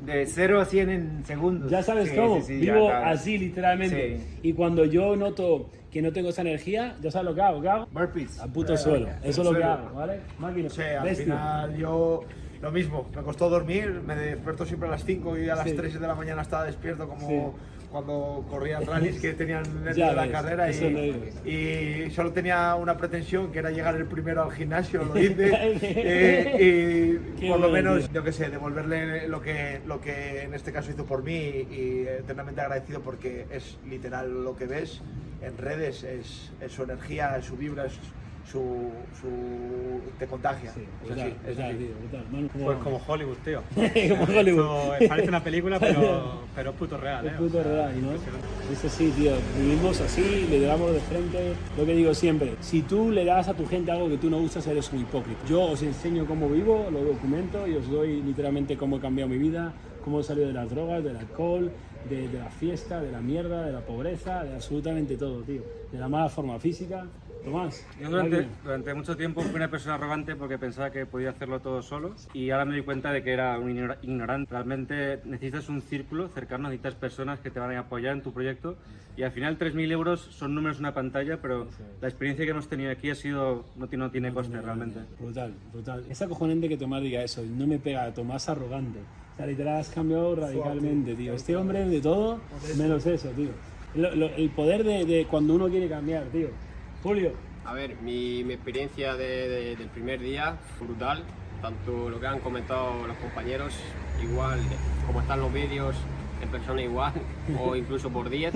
de 0.05 0.27
0 0.27 0.61
a 0.61 0.65
100 0.65 0.91
en 0.91 1.25
segundos. 1.25 1.71
Ya 1.71 1.83
sabes 1.83 2.11
Sí, 2.11 2.17
cómo, 2.17 2.37
sí, 2.41 2.59
sí, 2.61 2.67
ya, 2.67 2.75
vivo 2.75 2.87
claro. 2.89 3.07
así 3.07 3.37
literalmente. 3.39 4.21
Y 4.43 4.53
cuando 4.53 4.85
yo 4.85 5.15
noto 5.17 5.71
que 5.93 6.03
no 6.03 6.13
tengo 6.13 6.29
esa 6.31 6.43
energía, 6.43 6.97
ya 7.01 7.11
sabes 7.11 7.27
lo 7.27 7.35
que 7.35 7.41
hago, 7.43 7.61
¿qué 7.63 7.69
hago? 7.69 7.87
Burpees. 7.93 8.39
Al 8.41 8.53
puto 8.53 8.77
suelo, 8.77 9.09
eso 9.23 9.43
es 9.43 9.49
lo 9.51 9.57
que 9.57 9.65
hago, 9.65 9.95
¿vale? 9.95 10.21
Máquina, 10.39 10.69
Sí, 10.69 10.83
al 10.83 11.17
final 11.17 11.77
yo 11.77 12.25
lo 12.61 12.71
mismo, 12.73 13.09
me 13.15 13.23
costó 13.23 13.49
dormir, 13.49 14.03
me 14.07 14.17
despierto 14.17 14.67
siempre 14.67 14.89
a 14.89 14.93
las 14.93 15.05
5 15.05 15.39
y 15.39 15.49
a 15.49 15.55
las 15.57 15.69
Sí. 15.71 15.77
3 15.77 16.01
de 16.01 16.07
la 16.07 16.15
mañana 16.15 16.43
estaba 16.43 16.65
despierto 16.65 17.09
como 17.09 17.29
Sí. 17.29 17.87
cuando 17.91 18.45
corría 18.51 18.81
rallies 18.81 19.21
que 19.21 19.33
tenían 19.35 19.63
nervios 19.85 19.97
Ya 19.97 20.11
de 20.11 20.17
la 20.17 20.23
ves, 20.23 20.33
carrera 20.33 20.71
y, 20.71 22.05
y 22.07 22.11
solo 22.11 22.33
tenía 22.33 22.75
una 22.75 22.97
pretensión 22.97 23.53
que 23.53 23.61
era 23.61 23.71
llegar 23.71 23.95
el 23.97 24.07
primero 24.07 24.43
al 24.43 24.51
gimnasio, 24.53 25.05
lo 25.05 25.19
hice 25.19 25.51
eh, 25.83 26.57
y 27.37 27.41
Qué 27.41 27.49
por 27.49 27.61
lo 27.61 27.69
menos, 27.71 28.05
tío. 28.09 28.15
yo 28.15 28.25
qué 28.25 28.33
sé, 28.33 28.51
devolverle 28.51 29.29
lo 29.29 29.41
que, 29.41 29.81
lo 29.87 30.01
que 30.01 30.43
en 30.43 30.55
este 30.55 30.73
caso 30.73 30.91
hizo 30.91 31.05
por 31.05 31.23
mí 31.23 31.33
y 31.37 32.05
eternamente 32.09 32.61
agradecido 32.61 33.01
porque 33.01 33.47
es 33.53 33.79
literal 33.89 34.43
lo 34.45 34.57
que 34.57 34.67
ves 34.67 35.01
en 35.43 35.57
redes, 35.57 36.03
es, 36.03 36.51
es 36.61 36.73
su 36.73 36.83
energía, 36.83 37.37
es 37.39 37.45
su 37.45 37.57
vibra, 37.57 37.87
es 37.87 37.93
su, 38.51 38.91
su 39.21 40.01
te 40.19 40.27
contagia. 40.27 40.73
Sí, 40.73 40.81
brutal, 41.05 41.33
es 41.47 41.57
brutal. 41.57 42.25
Manu, 42.31 42.49
¿cómo 42.49 42.65
Pues 42.65 42.79
como 42.79 43.01
Hollywood, 43.07 43.37
tío. 43.45 43.63
Como 44.09 44.39
Hollywood. 44.39 44.95
Esto 44.95 45.09
parece 45.09 45.29
una 45.29 45.45
película, 45.45 45.79
pero, 45.81 46.43
pero 46.55 46.71
es 46.71 46.77
puto 46.77 46.97
real, 46.97 47.27
¿eh? 47.27 47.31
Es 47.31 47.37
puto 47.37 47.59
O 47.59 47.63
sea, 47.63 47.73
real, 47.73 48.03
¿no? 48.03 48.13
Es 48.73 48.85
así, 48.85 49.11
tío. 49.11 49.33
Vivimos 49.59 50.01
así, 50.01 50.47
le 50.51 50.61
damos 50.61 50.93
de 50.93 51.01
frente. 51.01 51.53
Lo 51.77 51.85
que 51.85 51.95
digo 51.95 52.15
siempre, 52.15 52.55
si 52.61 52.83
tú 52.83 53.11
le 53.11 53.25
das 53.25 53.49
a 53.49 53.55
tu 53.55 53.67
gente 53.67 53.91
algo 53.91 54.09
que 54.09 54.17
tú 54.19 54.31
no 54.31 54.39
usas, 54.39 54.67
eres 54.67 54.91
un 54.93 55.01
hipócrita. 55.01 55.41
Yo 55.47 55.63
os 55.63 55.83
enseño 55.83 56.27
cómo 56.27 56.49
vivo, 56.49 56.89
lo 56.91 57.05
documento 57.05 57.67
y 57.67 57.75
os 57.75 57.89
doy 57.91 58.23
literalmente 58.23 58.77
cómo 58.77 58.97
he 58.97 59.01
cambiado 59.01 59.29
mi 59.29 59.39
vida, 59.39 59.73
cómo 60.05 60.21
he 60.21 60.25
salido 60.25 60.49
de 60.49 60.55
las 60.55 60.71
drogas, 60.71 61.05
del 61.05 61.17
alcohol, 61.17 61.71
de, 62.09 62.29
de 62.29 62.39
la 62.39 62.51
fiesta, 62.51 63.01
de 63.01 63.13
la 63.13 63.21
mierda, 63.21 63.67
de 63.67 63.73
la 63.73 63.81
pobreza, 63.81 64.43
de 64.45 64.55
absolutamente 64.55 65.17
todo, 65.17 65.43
tío. 65.43 65.63
De 65.93 65.99
la 65.99 66.09
mala 66.09 66.29
forma 66.29 66.59
física. 66.59 67.07
Tomás, 67.45 67.87
Yo 68.01 68.11
durante, 68.11 68.47
durante 68.63 68.95
mucho 68.95 69.17
tiempo 69.17 69.41
fui 69.43 69.55
una 69.55 69.71
persona 69.71 69.95
arrogante 69.95 70.37
porque 70.37 70.59
pensaba 70.59 70.91
que 70.91 71.07
podía 71.07 71.31
hacerlo 71.31 71.61
todo 71.61 71.83
solo 71.83 72.15
y 72.35 72.51
ahora 72.51 72.65
me 72.65 72.73
doy 72.73 72.83
cuenta 72.83 73.13
de 73.13 73.23
que 73.23 73.33
era 73.33 73.59
un 73.59 73.71
ignora- 73.71 73.99
ignorante. 74.03 74.51
Realmente 74.53 75.21
necesitas 75.25 75.69
un 75.69 75.81
círculo 75.81 76.29
cercano, 76.29 76.65
necesitas 76.65 76.95
personas 76.97 77.41
que 77.41 77.51
te 77.51 77.59
van 77.61 77.75
a 77.77 77.81
apoyar 77.81 78.13
en 78.15 78.23
tu 78.23 78.33
proyecto 78.33 78.77
y 79.17 79.23
al 79.23 79.31
final 79.33 79.57
3.000 79.57 79.91
euros 79.93 80.21
son 80.21 80.55
números 80.55 80.77
en 80.79 80.85
una 80.85 80.95
pantalla, 80.95 81.41
pero 81.41 81.69
la 82.01 82.09
experiencia 82.09 82.45
que 82.45 82.51
hemos 82.51 82.69
tenido 82.69 82.91
aquí 82.91 83.09
ha 83.11 83.15
sido 83.15 83.65
no 83.77 83.87
tiene, 83.89 84.05
no 84.05 84.11
tiene 84.11 84.33
coste 84.33 84.61
realmente. 84.61 85.01
Brutal, 85.19 85.55
brutal. 85.73 86.05
Es 86.11 86.21
acojonante 86.21 86.69
que 86.69 86.77
Tomás 86.77 87.03
diga 87.03 87.23
eso. 87.23 87.43
No 87.45 87.67
me 87.67 87.79
pega, 87.79 88.13
Tomás 88.13 88.49
arrogante. 88.49 88.99
O 89.35 89.37
sea, 89.37 89.47
literal 89.47 89.79
has 89.81 89.89
cambiado 89.91 90.35
radicalmente, 90.35 91.15
tío. 91.15 91.33
Este 91.35 91.57
hombre 91.57 91.85
de 91.89 92.01
todo, 92.01 92.41
menos 92.77 93.07
eso, 93.07 93.29
tío. 93.31 93.51
Lo- 93.95 94.15
lo- 94.15 94.29
el 94.35 94.51
poder 94.51 94.85
de, 94.85 95.05
de 95.07 95.25
cuando 95.27 95.55
uno 95.55 95.69
quiere 95.69 95.89
cambiar, 95.89 96.25
tío. 96.25 96.49
Julio. 97.09 97.33
A 97.65 97.73
ver, 97.73 97.97
mi, 98.03 98.45
mi 98.45 98.53
experiencia 98.53 99.15
de- 99.17 99.49
de- 99.49 99.77
del 99.77 99.89
primer 99.89 100.21
día, 100.21 100.57
brutal. 100.79 101.25
Tanto 101.63 102.11
lo 102.11 102.21
que 102.21 102.27
han 102.27 102.39
comentado 102.41 103.07
los 103.07 103.17
compañeros, 103.17 103.73
igual 104.23 104.61
como 105.07 105.23
están 105.23 105.41
los 105.41 105.51
vídeos, 105.51 105.97
en 106.43 106.51
persona 106.51 106.83
igual, 106.83 107.15
o 107.59 107.75
incluso 107.83 108.11
por 108.11 108.29
10. 108.29 108.53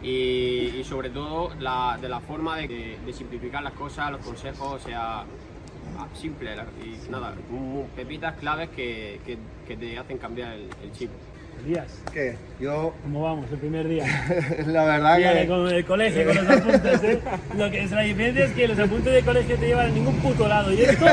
Y, 0.00 0.76
y 0.78 0.84
sobre 0.84 1.10
todo 1.10 1.52
la, 1.58 1.98
de 2.00 2.08
la 2.08 2.20
forma 2.20 2.56
de, 2.58 2.98
de 3.04 3.12
simplificar 3.12 3.64
las 3.64 3.72
cosas, 3.72 4.12
los 4.12 4.20
consejos, 4.24 4.74
o 4.74 4.78
sea, 4.78 5.22
ah, 5.98 6.06
simple. 6.14 6.54
Y 6.84 7.10
nada, 7.10 7.34
pepitas 7.96 8.36
claves 8.36 8.68
que, 8.70 9.20
que- 9.26 9.38
que 9.66 9.76
te 9.76 9.98
hacen 9.98 10.18
cambiar 10.18 10.52
el, 10.52 10.70
el 10.84 10.92
chip. 10.92 11.10
Elías, 11.64 11.86
¿Qué? 12.12 12.36
Yo, 12.60 12.92
¿cómo 13.02 13.22
vamos 13.22 13.46
el 13.52 13.58
primer 13.58 13.86
día? 13.88 14.04
la 14.66 14.84
verdad 14.84 15.16
que... 15.16 15.46
con 15.46 15.68
el 15.68 15.84
colegio, 15.84 16.26
con 16.26 16.36
los 16.36 16.48
apuntes, 16.48 17.02
¿eh? 17.04 17.20
Lo 17.56 17.70
que 17.70 17.84
es 17.84 17.90
la 17.90 18.02
diferencia 18.02 18.44
es 18.46 18.52
que 18.52 18.68
los 18.68 18.78
apuntes 18.78 19.12
de 19.12 19.22
colegio 19.22 19.56
te 19.56 19.66
llevan 19.66 19.86
a 19.86 19.90
ningún 19.90 20.16
puto 20.16 20.48
lado 20.48 20.72
y 20.72 20.82
estos 20.82 21.10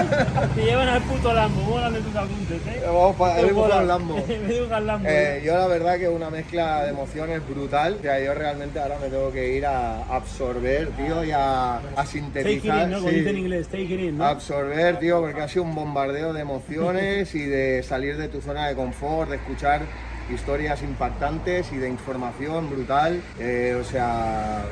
te 0.55 0.61
llevan 0.63 0.87
al 0.87 1.01
puto 1.03 1.33
Lambo. 1.33 1.61
Molan 1.61 1.93
de 1.93 2.01
tus 2.01 2.15
apuntes, 2.15 2.61
¿eh? 2.67 2.81
Vamos 2.85 3.15
pa- 3.15 3.35
Te 3.35 3.41
he 3.41 3.45
dibujado 3.45 3.67
molan. 3.67 3.81
un 3.81 3.87
Lambo. 3.87 4.25
Me 4.27 4.79
Lambo. 4.81 5.07
Eh, 5.09 5.41
yo 5.45 5.53
la 5.57 5.67
verdad 5.67 5.97
que 5.97 6.07
una 6.09 6.29
mezcla 6.29 6.83
de 6.83 6.89
emociones 6.89 7.47
brutal. 7.47 7.95
O 7.99 8.01
sea, 8.01 8.19
yo 8.19 8.33
realmente 8.33 8.79
ahora 8.79 8.97
me 9.01 9.07
tengo 9.09 9.31
que 9.31 9.55
ir 9.55 9.65
a 9.65 10.03
absorber, 10.15 10.89
tío, 10.89 11.23
y 11.23 11.31
a, 11.31 11.77
a 11.77 11.81
Take 11.95 12.01
it 12.03 12.07
sintetizar. 12.11 12.83
in, 12.85 12.91
¿no? 12.91 12.97
Como 12.99 13.09
sí. 13.09 13.19
en 13.27 13.37
inglés, 13.37 13.67
take 13.67 13.83
it 13.83 13.99
in, 13.99 14.17
¿no? 14.17 14.25
Absorber, 14.25 14.97
tío, 14.99 15.19
porque 15.21 15.41
ha 15.41 15.47
sido 15.47 15.63
un 15.63 15.75
bombardeo 15.75 16.33
de 16.33 16.41
emociones 16.41 17.33
y 17.35 17.45
de 17.45 17.81
salir 17.83 18.17
de 18.17 18.27
tu 18.27 18.41
zona 18.41 18.67
de 18.67 18.75
confort, 18.75 19.29
de 19.29 19.35
escuchar 19.37 19.81
historias 20.31 20.81
impactantes 20.83 21.71
y 21.71 21.77
de 21.77 21.89
información 21.89 22.69
brutal. 22.69 23.21
Eh, 23.39 23.77
o 23.79 23.83
sea, 23.83 24.65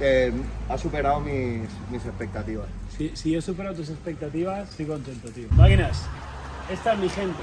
eh, 0.00 0.32
ha 0.68 0.78
superado 0.78 1.20
mis, 1.20 1.68
mis 1.90 2.04
expectativas. 2.04 2.66
Si, 2.96 3.10
si 3.14 3.34
he 3.34 3.40
superado 3.40 3.76
tus 3.76 3.90
expectativas, 3.90 4.70
estoy 4.70 4.86
contento, 4.86 5.28
tío. 5.30 5.48
Máquinas, 5.50 6.02
esta 6.70 6.92
es 6.94 6.98
mi 6.98 7.08
gente. 7.08 7.38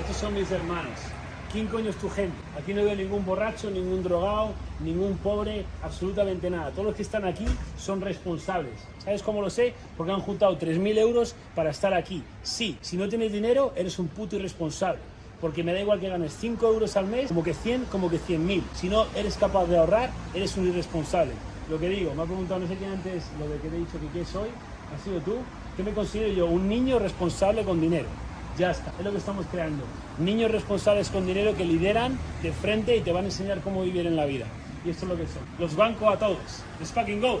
Estos 0.00 0.16
son 0.16 0.34
mis 0.34 0.50
hermanos. 0.50 0.98
¿Quién 1.52 1.68
coño 1.68 1.90
es 1.90 1.96
tu 1.96 2.10
gente? 2.10 2.36
Aquí 2.60 2.74
no 2.74 2.84
veo 2.84 2.94
ningún 2.94 3.24
borracho, 3.24 3.70
ningún 3.70 4.02
drogado, 4.02 4.52
ningún 4.80 5.16
pobre, 5.16 5.64
absolutamente 5.82 6.50
nada. 6.50 6.70
Todos 6.72 6.86
los 6.86 6.94
que 6.96 7.02
están 7.02 7.24
aquí 7.24 7.46
son 7.78 8.00
responsables. 8.00 8.74
¿Sabes 8.98 9.22
cómo 9.22 9.40
lo 9.40 9.48
sé? 9.48 9.72
Porque 9.96 10.12
han 10.12 10.20
juntado 10.20 10.58
3.000 10.58 10.98
euros 10.98 11.34
para 11.54 11.70
estar 11.70 11.94
aquí. 11.94 12.22
Sí, 12.42 12.76
si 12.80 12.96
no 12.96 13.08
tienes 13.08 13.32
dinero, 13.32 13.72
eres 13.76 13.98
un 13.98 14.08
puto 14.08 14.36
irresponsable. 14.36 14.98
Porque 15.40 15.62
me 15.62 15.72
da 15.72 15.80
igual 15.80 16.00
que 16.00 16.08
ganes 16.08 16.34
5 16.38 16.66
euros 16.66 16.96
al 16.96 17.06
mes, 17.06 17.28
como 17.28 17.42
que 17.42 17.54
100, 17.54 17.86
como 17.86 18.10
que 18.10 18.18
100.000. 18.18 18.62
Si 18.74 18.88
no 18.88 19.06
eres 19.14 19.36
capaz 19.36 19.66
de 19.66 19.78
ahorrar, 19.78 20.10
eres 20.34 20.56
un 20.56 20.68
irresponsable. 20.68 21.32
Lo 21.70 21.78
que 21.78 21.88
digo, 21.88 22.14
me 22.14 22.22
ha 22.22 22.26
preguntado 22.26 22.60
no 22.60 22.68
sé 22.68 22.76
quién 22.76 22.92
antes 22.92 23.24
lo 23.38 23.48
de 23.48 23.58
que 23.58 23.68
te 23.68 23.76
he 23.76 23.80
dicho 23.80 24.00
que 24.00 24.06
quién 24.08 24.24
soy, 24.24 24.48
ha 24.94 25.04
sido 25.04 25.20
tú. 25.20 25.36
¿Qué 25.76 25.82
me 25.82 25.92
considero 25.92 26.32
yo? 26.32 26.46
Un 26.46 26.68
niño 26.68 26.98
responsable 26.98 27.64
con 27.64 27.80
dinero. 27.80 28.06
Ya 28.56 28.70
está, 28.70 28.92
es 28.98 29.04
lo 29.04 29.10
que 29.10 29.18
estamos 29.18 29.44
creando. 29.50 29.84
Niños 30.18 30.50
responsables 30.50 31.10
con 31.10 31.26
dinero 31.26 31.54
que 31.54 31.64
lideran 31.64 32.18
de 32.42 32.52
frente 32.52 32.96
y 32.96 33.02
te 33.02 33.12
van 33.12 33.24
a 33.24 33.26
enseñar 33.26 33.60
cómo 33.60 33.82
vivir 33.82 34.06
en 34.06 34.16
la 34.16 34.24
vida. 34.24 34.46
Y 34.86 34.90
esto 34.90 35.04
es 35.04 35.10
lo 35.10 35.16
que 35.18 35.26
son. 35.26 35.42
Los 35.58 35.74
banco 35.74 36.08
a 36.08 36.16
todos. 36.16 36.38
Let's 36.78 36.92
fucking 36.92 37.20
go. 37.20 37.40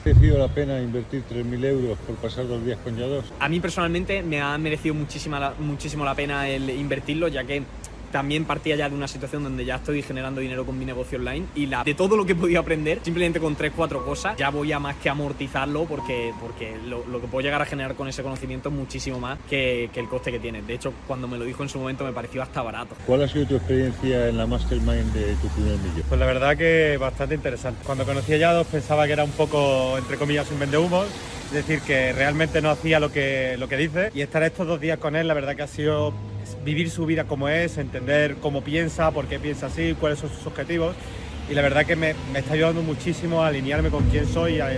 ¿Ha 0.00 0.08
merecido 0.08 0.38
la 0.38 0.48
pena 0.48 0.80
invertir 0.80 1.22
3.000 1.30 1.64
euros 1.66 1.98
por 1.98 2.16
pasar 2.16 2.48
dos 2.48 2.64
días 2.64 2.78
con 2.82 2.96
Yados? 2.96 3.26
A 3.38 3.50
mí 3.50 3.60
personalmente 3.60 4.22
me 4.22 4.40
ha 4.40 4.56
merecido 4.56 4.94
muchísima 4.94 5.52
muchísimo 5.58 6.02
la 6.06 6.14
pena 6.14 6.48
el 6.48 6.70
invertirlo, 6.70 7.28
ya 7.28 7.44
que 7.44 7.64
también 8.10 8.44
partía 8.44 8.76
ya 8.76 8.88
de 8.88 8.94
una 8.94 9.08
situación 9.08 9.42
donde 9.44 9.64
ya 9.64 9.76
estoy 9.76 10.02
generando 10.02 10.40
dinero 10.40 10.64
con 10.66 10.78
mi 10.78 10.84
negocio 10.84 11.18
online 11.18 11.46
y 11.54 11.66
la, 11.66 11.84
de 11.84 11.94
todo 11.94 12.16
lo 12.16 12.26
que 12.26 12.32
he 12.32 12.36
podido 12.36 12.60
aprender, 12.60 13.00
simplemente 13.02 13.40
con 13.40 13.56
3-4 13.56 14.04
cosas, 14.04 14.36
ya 14.36 14.50
voy 14.50 14.72
a 14.72 14.78
más 14.78 14.96
que 14.96 15.08
amortizarlo 15.08 15.84
porque, 15.84 16.32
porque 16.40 16.76
lo, 16.86 17.04
lo 17.06 17.20
que 17.20 17.26
puedo 17.26 17.42
llegar 17.42 17.62
a 17.62 17.66
generar 17.66 17.94
con 17.94 18.08
ese 18.08 18.22
conocimiento 18.22 18.68
es 18.68 18.74
muchísimo 18.74 19.20
más 19.20 19.38
que, 19.48 19.90
que 19.92 20.00
el 20.00 20.08
coste 20.08 20.30
que 20.30 20.38
tiene. 20.38 20.62
De 20.62 20.74
hecho, 20.74 20.92
cuando 21.06 21.28
me 21.28 21.38
lo 21.38 21.44
dijo 21.44 21.62
en 21.62 21.68
su 21.68 21.78
momento 21.78 22.04
me 22.04 22.12
pareció 22.12 22.42
hasta 22.42 22.62
barato. 22.62 22.94
¿Cuál 23.06 23.22
ha 23.22 23.28
sido 23.28 23.46
tu 23.46 23.56
experiencia 23.56 24.28
en 24.28 24.36
la 24.36 24.46
Mastermind 24.46 25.12
de 25.12 25.34
tu 25.36 25.48
primer 25.48 25.78
millón? 25.78 26.04
Pues 26.08 26.20
la 26.20 26.26
verdad 26.26 26.56
que 26.56 26.96
bastante 26.98 27.34
interesante. 27.34 27.82
Cuando 27.84 28.04
conocí 28.04 28.34
a 28.34 28.36
Yados 28.36 28.66
pensaba 28.66 29.06
que 29.06 29.12
era 29.12 29.24
un 29.24 29.30
poco, 29.32 29.96
entre 29.98 30.16
comillas, 30.16 30.50
un 30.50 30.58
vendehumos, 30.58 31.06
es 31.46 31.52
decir, 31.52 31.80
que 31.80 32.12
realmente 32.12 32.62
no 32.62 32.70
hacía 32.70 33.00
lo 33.00 33.10
que, 33.10 33.56
lo 33.58 33.68
que 33.68 33.76
dice. 33.76 34.10
Y 34.14 34.20
estar 34.20 34.42
estos 34.42 34.66
dos 34.66 34.80
días 34.80 34.98
con 34.98 35.16
él, 35.16 35.26
la 35.26 35.34
verdad 35.34 35.56
que 35.56 35.62
ha 35.62 35.66
sido 35.66 36.14
vivir 36.64 36.90
su 36.90 37.06
vida 37.06 37.24
como 37.24 37.48
es, 37.48 37.78
entender 37.78 38.36
cómo 38.40 38.62
piensa, 38.62 39.10
por 39.10 39.26
qué 39.26 39.38
piensa 39.38 39.66
así, 39.66 39.94
cuáles 39.98 40.18
son 40.18 40.30
sus 40.30 40.46
objetivos. 40.46 40.94
Y 41.50 41.54
la 41.54 41.62
verdad 41.62 41.84
que 41.84 41.96
me, 41.96 42.14
me 42.32 42.38
está 42.40 42.54
ayudando 42.54 42.82
muchísimo 42.82 43.42
a 43.42 43.48
alinearme 43.48 43.90
con 43.90 44.04
quién 44.10 44.26
soy 44.26 44.56
y 44.56 44.60
a- 44.60 44.70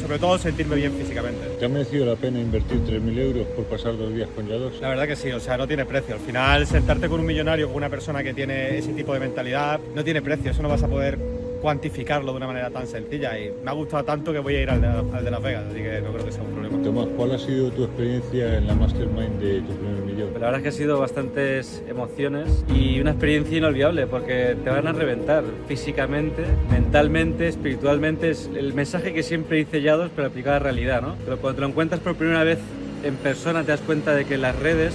sobre 0.00 0.18
todo 0.18 0.36
sentirme 0.36 0.74
bien 0.76 0.92
físicamente. 0.92 1.46
¿Te 1.60 1.64
ha 1.64 1.68
merecido 1.68 2.04
la 2.06 2.16
pena 2.16 2.40
invertir 2.40 2.80
3.000 2.84 3.16
euros 3.18 3.46
por 3.54 3.64
pasar 3.66 3.96
dos 3.96 4.12
días 4.12 4.28
con 4.34 4.48
Yados? 4.48 4.80
La 4.80 4.88
verdad 4.88 5.06
que 5.06 5.14
sí, 5.14 5.30
o 5.30 5.38
sea, 5.38 5.56
no 5.56 5.68
tiene 5.68 5.84
precio. 5.84 6.14
Al 6.16 6.20
final, 6.20 6.66
sentarte 6.66 7.08
con 7.08 7.20
un 7.20 7.26
millonario, 7.26 7.68
con 7.68 7.76
una 7.76 7.88
persona 7.88 8.22
que 8.24 8.34
tiene 8.34 8.78
ese 8.78 8.92
tipo 8.94 9.14
de 9.14 9.20
mentalidad, 9.20 9.78
no 9.94 10.02
tiene 10.02 10.20
precio. 10.20 10.50
Eso 10.50 10.60
no 10.62 10.68
vas 10.68 10.82
a 10.82 10.88
poder 10.88 11.18
cuantificarlo 11.60 12.32
de 12.32 12.36
una 12.36 12.46
manera 12.48 12.70
tan 12.70 12.88
sencilla. 12.88 13.38
Y 13.38 13.52
me 13.62 13.70
ha 13.70 13.74
gustado 13.74 14.02
tanto 14.04 14.32
que 14.32 14.40
voy 14.40 14.56
a 14.56 14.62
ir 14.62 14.70
al 14.70 14.80
de, 14.80 14.88
al 14.88 15.24
de 15.24 15.30
Las 15.30 15.40
Vegas, 15.42 15.64
así 15.70 15.78
que 15.80 16.00
no 16.00 16.12
creo 16.12 16.24
que 16.26 16.32
sea 16.32 16.42
un 16.42 16.50
problema. 16.50 16.82
Tomás, 16.82 17.06
¿cuál 17.16 17.32
ha 17.32 17.38
sido 17.38 17.70
tu 17.70 17.84
experiencia 17.84 18.58
en 18.58 18.66
la 18.66 18.74
Mastermind 18.74 19.40
de 19.40 19.60
tu 19.60 19.72
primer? 19.76 20.02
La 20.34 20.50
verdad 20.50 20.56
es 20.56 20.62
que 20.62 20.68
ha 20.70 20.72
sido 20.72 20.98
bastantes 20.98 21.82
emociones 21.88 22.64
y 22.74 23.00
una 23.00 23.12
experiencia 23.12 23.58
inolvidable 23.58 24.06
porque 24.06 24.56
te 24.62 24.70
van 24.70 24.88
a 24.88 24.92
reventar 24.92 25.44
físicamente, 25.68 26.44
mentalmente, 26.70 27.48
espiritualmente. 27.48 28.30
Es 28.30 28.50
el 28.54 28.74
mensaje 28.74 29.12
que 29.14 29.22
siempre 29.22 29.58
dice 29.58 29.82
Yados, 29.82 30.10
pero 30.16 30.28
aplicado 30.28 30.56
a 30.56 30.58
la 30.58 30.64
realidad, 30.64 31.00
¿no? 31.02 31.16
Pero 31.24 31.38
cuando 31.38 31.56
te 31.56 31.60
lo 31.60 31.68
encuentras 31.68 32.00
por 32.00 32.16
primera 32.16 32.42
vez 32.42 32.58
en 33.04 33.16
persona 33.16 33.62
te 33.62 33.72
das 33.72 33.80
cuenta 33.80 34.14
de 34.14 34.24
que 34.24 34.38
las 34.38 34.56
redes 34.58 34.94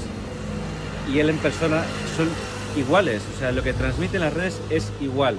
y 1.14 1.20
él 1.20 1.30
en 1.30 1.38
persona 1.38 1.84
son 2.16 2.28
iguales. 2.78 3.22
O 3.36 3.40
sea, 3.40 3.52
lo 3.52 3.64
que 3.64 3.74
transmiten 3.74 4.22
las 4.22 4.34
redes 4.34 4.60
es 4.70 4.92
igual. 5.00 5.36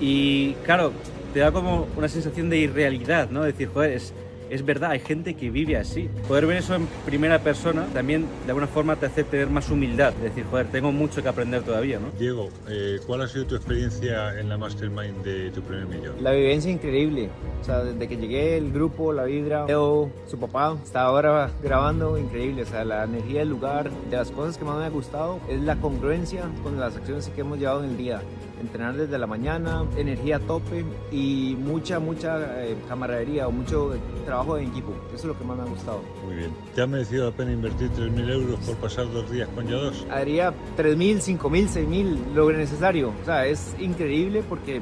Y 0.00 0.54
claro, 0.64 0.92
te 1.32 1.40
da 1.40 1.52
como 1.52 1.86
una 1.96 2.08
sensación 2.08 2.50
de 2.50 2.58
irrealidad, 2.58 3.30
¿no? 3.30 3.44
Decir, 3.44 3.68
joder, 3.72 3.92
es, 3.92 4.12
es 4.50 4.64
verdad, 4.64 4.90
hay 4.92 5.00
gente 5.00 5.34
que 5.34 5.50
vive 5.50 5.76
así. 5.76 6.08
Poder 6.26 6.46
ver 6.46 6.58
eso 6.58 6.74
en 6.74 6.86
primera 7.04 7.38
persona 7.38 7.86
también 7.92 8.26
de 8.44 8.50
alguna 8.50 8.66
forma 8.66 8.96
te 8.96 9.06
hace 9.06 9.24
tener 9.24 9.48
más 9.48 9.70
humildad. 9.70 10.12
Decir, 10.14 10.44
joder, 10.50 10.66
tengo 10.68 10.92
mucho 10.92 11.22
que 11.22 11.28
aprender 11.28 11.62
todavía, 11.62 11.98
¿no? 11.98 12.08
Diego, 12.18 12.48
eh, 12.68 13.00
¿cuál 13.06 13.22
ha 13.22 13.28
sido 13.28 13.46
tu 13.46 13.56
experiencia 13.56 14.38
en 14.38 14.48
la 14.48 14.58
Mastermind 14.58 15.22
de 15.22 15.50
tu 15.50 15.62
primer 15.62 15.86
millón? 15.86 16.14
La 16.22 16.32
vivencia 16.32 16.70
increíble. 16.70 17.28
O 17.60 17.64
sea, 17.64 17.84
desde 17.84 18.08
que 18.08 18.16
llegué, 18.16 18.56
el 18.56 18.72
grupo, 18.72 19.12
la 19.12 19.24
vibra, 19.24 19.66
Leo, 19.66 20.10
su 20.26 20.38
papá, 20.38 20.76
está 20.82 21.02
ahora 21.02 21.50
grabando, 21.62 22.18
increíble. 22.18 22.62
O 22.62 22.66
sea, 22.66 22.84
la 22.84 23.04
energía 23.04 23.40
del 23.40 23.50
lugar, 23.50 23.90
de 24.10 24.16
las 24.16 24.30
cosas 24.30 24.56
que 24.56 24.64
más 24.64 24.78
me 24.78 24.84
ha 24.84 24.90
gustado, 24.90 25.40
es 25.48 25.60
la 25.60 25.76
congruencia 25.76 26.44
con 26.62 26.78
las 26.78 26.96
acciones 26.96 27.28
que 27.28 27.40
hemos 27.40 27.58
llevado 27.58 27.84
en 27.84 27.90
el 27.90 27.96
día. 27.96 28.22
Entrenar 28.60 28.96
desde 28.96 29.18
la 29.18 29.26
mañana, 29.28 29.84
energía 29.96 30.36
a 30.36 30.40
tope 30.40 30.84
y 31.12 31.56
mucha, 31.58 32.00
mucha 32.00 32.64
eh, 32.64 32.76
camaradería 32.88 33.46
o 33.46 33.52
mucho 33.52 33.94
trabajo 34.24 34.37
en 34.58 34.68
equipo. 34.68 34.92
Eso 35.08 35.16
es 35.16 35.24
lo 35.24 35.38
que 35.38 35.44
más 35.44 35.56
me 35.56 35.62
ha 35.64 35.66
gustado. 35.66 36.00
Muy 36.24 36.36
bien. 36.36 36.50
¿Te 36.74 36.82
ha 36.82 36.86
merecido 36.86 37.26
la 37.30 37.36
pena 37.36 37.52
invertir 37.52 37.90
3.000 37.90 38.30
euros 38.30 38.58
por 38.60 38.76
pasar 38.76 39.10
dos 39.12 39.30
días 39.30 39.48
con 39.54 39.66
Yados? 39.66 40.06
Haría 40.10 40.52
3.000, 40.76 41.20
5.000, 41.38 41.68
6.000, 41.68 42.34
lo 42.34 42.50
necesario. 42.52 43.12
O 43.22 43.24
sea, 43.24 43.46
es 43.46 43.74
increíble 43.78 44.42
porque 44.48 44.80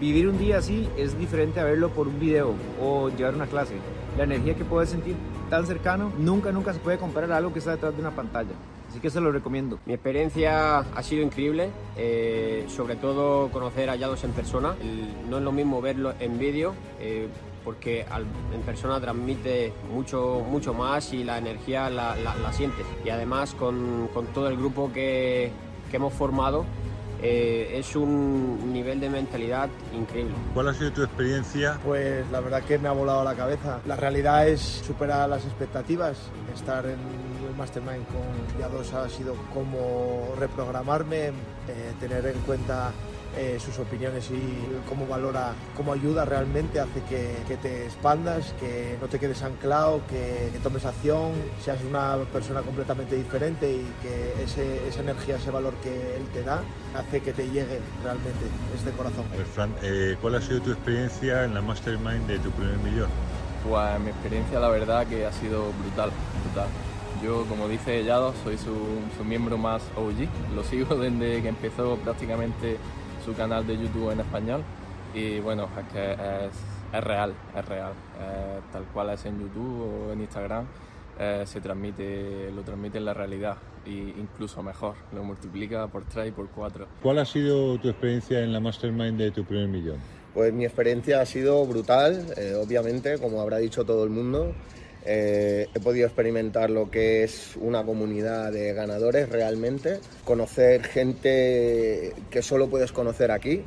vivir 0.00 0.28
un 0.28 0.38
día 0.38 0.58
así 0.58 0.88
es 0.96 1.18
diferente 1.18 1.58
a 1.60 1.64
verlo 1.64 1.88
por 1.90 2.06
un 2.08 2.18
video 2.20 2.54
o 2.82 3.08
llevar 3.10 3.34
una 3.34 3.46
clase. 3.46 3.74
la 4.16 4.24
energía 4.24 4.54
que 4.54 4.64
puedes 4.64 4.88
sentir 4.88 5.14
tan 5.50 5.66
cercano, 5.66 6.10
nunca, 6.18 6.50
nunca 6.50 6.72
se 6.72 6.78
puede 6.78 6.96
comparar 6.96 7.30
a 7.32 7.36
algo 7.36 7.52
que 7.52 7.58
está 7.58 7.72
detrás 7.72 7.94
de 7.94 8.00
una 8.00 8.12
pantalla. 8.12 8.52
Así 8.88 8.98
que 8.98 9.10
se 9.10 9.20
lo 9.20 9.30
recomiendo. 9.30 9.78
Mi 9.84 9.92
experiencia 9.92 10.78
ha 10.78 11.02
sido 11.02 11.22
increíble, 11.22 11.68
eh, 11.98 12.64
sobre 12.68 12.96
todo 12.96 13.48
conocer 13.50 13.90
a 13.90 13.96
Yados 13.96 14.24
en 14.24 14.30
persona. 14.30 14.74
El- 14.80 15.28
no 15.28 15.36
es 15.36 15.42
lo 15.42 15.52
mismo 15.52 15.82
verlo 15.82 16.14
en 16.18 16.38
vídeo, 16.38 16.72
eh, 16.98 17.28
porque 17.66 18.06
al- 18.08 18.24
en 18.54 18.62
persona 18.62 19.00
transmite 19.00 19.72
mucho, 19.92 20.40
mucho 20.48 20.72
más 20.72 21.12
y 21.12 21.24
la 21.24 21.36
energía 21.38 21.90
la, 21.90 22.14
la- 22.16 22.36
la 22.36 22.52
sientes. 22.52 22.86
Y 23.04 23.10
además 23.10 23.52
con, 23.54 24.08
con 24.14 24.26
todo 24.28 24.48
el 24.48 24.56
grupo 24.56 24.90
que, 24.92 25.50
que 25.90 25.96
hemos 25.96 26.12
formado, 26.14 26.64
eh, 27.22 27.72
es 27.74 27.96
un 27.96 28.72
nivel 28.72 29.00
de 29.00 29.10
mentalidad 29.10 29.68
increíble. 29.92 30.34
¿Cuál 30.54 30.68
ha 30.68 30.74
sido 30.74 30.92
tu 30.92 31.02
experiencia? 31.02 31.78
Pues 31.84 32.24
la 32.30 32.38
verdad 32.40 32.62
que 32.62 32.78
me 32.78 32.88
ha 32.88 32.92
volado 32.92 33.24
la 33.24 33.34
cabeza. 33.34 33.80
La 33.84 33.96
realidad 33.96 34.46
es 34.46 34.60
superar 34.60 35.28
las 35.28 35.44
expectativas. 35.44 36.16
Estar 36.54 36.84
en 36.86 36.92
el 37.48 37.56
Mastermind 37.56 38.04
con 38.06 38.60
Ya2 38.62 38.92
ha 38.92 39.08
sido 39.08 39.34
como 39.52 40.34
reprogramarme, 40.38 41.28
eh, 41.28 41.32
tener 41.98 42.26
en 42.26 42.38
cuenta 42.42 42.92
eh, 43.36 43.58
sus 43.60 43.78
opiniones 43.78 44.30
y 44.30 44.66
cómo 44.88 45.06
valora, 45.06 45.52
cómo 45.76 45.92
ayuda 45.92 46.24
realmente, 46.24 46.80
hace 46.80 47.02
que, 47.08 47.36
que 47.46 47.56
te 47.56 47.84
expandas, 47.84 48.54
que 48.58 48.96
no 49.00 49.08
te 49.08 49.18
quedes 49.18 49.42
anclado, 49.42 50.00
que, 50.08 50.50
que 50.52 50.58
tomes 50.62 50.84
acción, 50.84 51.32
seas 51.62 51.78
una 51.88 52.16
persona 52.32 52.62
completamente 52.62 53.14
diferente 53.16 53.70
y 53.70 53.86
que 54.02 54.42
ese- 54.42 54.88
esa 54.88 55.00
energía, 55.00 55.36
ese 55.36 55.50
valor 55.50 55.74
que 55.82 56.16
él 56.16 56.22
te 56.32 56.42
da, 56.42 56.62
hace 56.96 57.20
que 57.20 57.32
te 57.32 57.44
llegue 57.48 57.80
realmente 58.02 58.40
desde 58.74 58.96
corazón. 58.96 59.24
A 59.32 59.36
ver, 59.36 59.46
Fran, 59.46 59.74
eh, 59.82 60.16
¿cuál 60.20 60.36
ha 60.36 60.40
sido 60.40 60.60
tu 60.60 60.70
experiencia 60.72 61.44
en 61.44 61.54
la 61.54 61.60
mastermind 61.60 62.26
de 62.26 62.38
tu 62.38 62.50
primer 62.52 62.76
millón? 62.78 63.08
Pues 63.68 64.00
mi 64.00 64.10
experiencia 64.10 64.60
la 64.60 64.68
verdad 64.68 65.06
que 65.06 65.26
ha 65.26 65.32
sido 65.32 65.72
brutal, 65.82 66.10
brutal. 66.44 66.68
Yo, 67.24 67.44
como 67.46 67.66
dice 67.66 68.04
Yado, 68.04 68.32
soy 68.44 68.56
su, 68.58 68.74
su 69.16 69.24
miembro 69.24 69.56
más 69.58 69.82
OG. 69.96 70.54
Lo 70.54 70.62
sigo 70.62 70.94
desde 70.96 71.42
que 71.42 71.48
empezó 71.48 71.96
prácticamente 71.96 72.76
su 73.26 73.34
canal 73.34 73.66
de 73.66 73.76
YouTube 73.76 74.12
en 74.12 74.20
español. 74.20 74.62
Y 75.12 75.40
bueno, 75.40 75.68
es 75.78 75.92
que 75.92 76.12
es, 76.12 76.52
es 76.92 77.04
real, 77.04 77.34
es 77.56 77.64
real. 77.66 77.92
Eh, 78.20 78.60
tal 78.72 78.84
cual 78.84 79.10
es 79.10 79.24
en 79.24 79.40
YouTube 79.40 79.82
o 79.82 80.12
en 80.12 80.20
Instagram, 80.20 80.64
eh, 81.18 81.42
se 81.44 81.60
transmite, 81.60 82.52
lo 82.52 82.62
transmite 82.62 82.98
en 82.98 83.04
la 83.04 83.14
realidad. 83.14 83.56
Y 83.84 83.98
incluso 84.18 84.62
mejor, 84.62 84.94
lo 85.12 85.24
multiplica 85.24 85.88
por 85.88 86.04
3 86.04 86.28
y 86.28 86.30
por 86.30 86.48
4. 86.48 86.86
¿Cuál 87.02 87.18
ha 87.18 87.24
sido 87.24 87.78
tu 87.78 87.88
experiencia 87.88 88.40
en 88.42 88.52
la 88.52 88.60
mastermind 88.60 89.18
de 89.18 89.32
tu 89.32 89.44
primer 89.44 89.68
millón? 89.68 89.96
Pues 90.32 90.52
mi 90.52 90.64
experiencia 90.64 91.20
ha 91.20 91.26
sido 91.26 91.64
brutal, 91.66 92.26
eh, 92.36 92.54
obviamente, 92.54 93.18
como 93.18 93.40
habrá 93.40 93.56
dicho 93.58 93.84
todo 93.84 94.04
el 94.04 94.10
mundo. 94.10 94.54
Eh, 95.06 95.68
he 95.74 95.80
podido 95.80 96.06
experimentar 96.06 96.68
lo 96.70 96.90
que 96.90 97.22
es 97.24 97.54
una 97.60 97.84
comunidad 97.84 98.50
de 98.52 98.72
ganadores 98.72 99.28
realmente, 99.28 100.00
conocer 100.24 100.82
gente 100.84 102.12
que 102.30 102.42
solo 102.42 102.68
puedes 102.68 102.92
conocer 102.92 103.30
aquí 103.30 103.62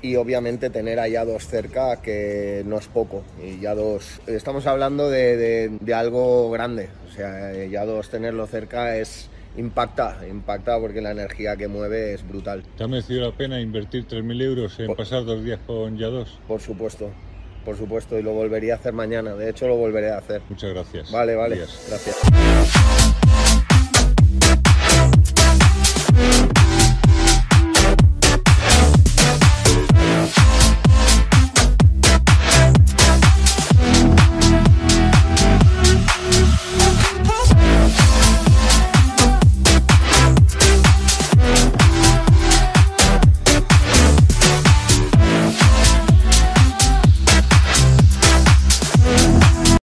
y 0.00 0.14
obviamente 0.14 0.70
tener 0.70 1.00
a 1.00 1.08
Yados 1.08 1.48
cerca 1.48 2.00
que 2.00 2.62
no 2.66 2.78
es 2.78 2.86
poco. 2.86 3.24
Y 3.44 3.58
Yados, 3.60 4.20
estamos 4.28 4.66
hablando 4.66 5.10
de, 5.10 5.36
de- 5.36 5.68
de 5.80 5.94
algo 5.94 6.50
grande, 6.50 6.88
o 7.08 7.12
sea, 7.12 7.52
eh, 7.52 7.68
Yados 7.70 8.08
tenerlo 8.08 8.46
cerca 8.46 8.96
es 8.96 9.28
impacta, 9.56 10.20
impacta 10.30 10.78
porque 10.78 11.00
la 11.00 11.10
energía 11.10 11.56
que 11.56 11.66
mueve 11.66 12.14
es 12.14 12.28
brutal. 12.28 12.62
¿Te 12.76 12.84
ha 12.84 12.86
merecido 12.86 13.22
la 13.28 13.36
pena 13.36 13.60
invertir 13.60 14.06
3.000 14.06 14.40
euros 14.40 14.78
en 14.78 14.94
pasar 14.94 15.24
dos 15.24 15.42
días 15.42 15.58
con 15.66 15.98
Ya2? 15.98 16.26
Por 16.46 16.60
supuesto, 16.60 17.10
por 17.68 17.76
supuesto, 17.76 18.18
y 18.18 18.22
lo 18.22 18.32
volvería 18.32 18.72
a 18.72 18.76
hacer 18.78 18.94
mañana. 18.94 19.34
De 19.34 19.50
hecho, 19.50 19.68
lo 19.68 19.76
volveré 19.76 20.10
a 20.10 20.16
hacer. 20.16 20.40
Muchas 20.48 20.70
gracias. 20.70 21.12
Vale, 21.12 21.34
vale. 21.34 21.56
Días. 21.56 21.84
Gracias. 21.86 22.16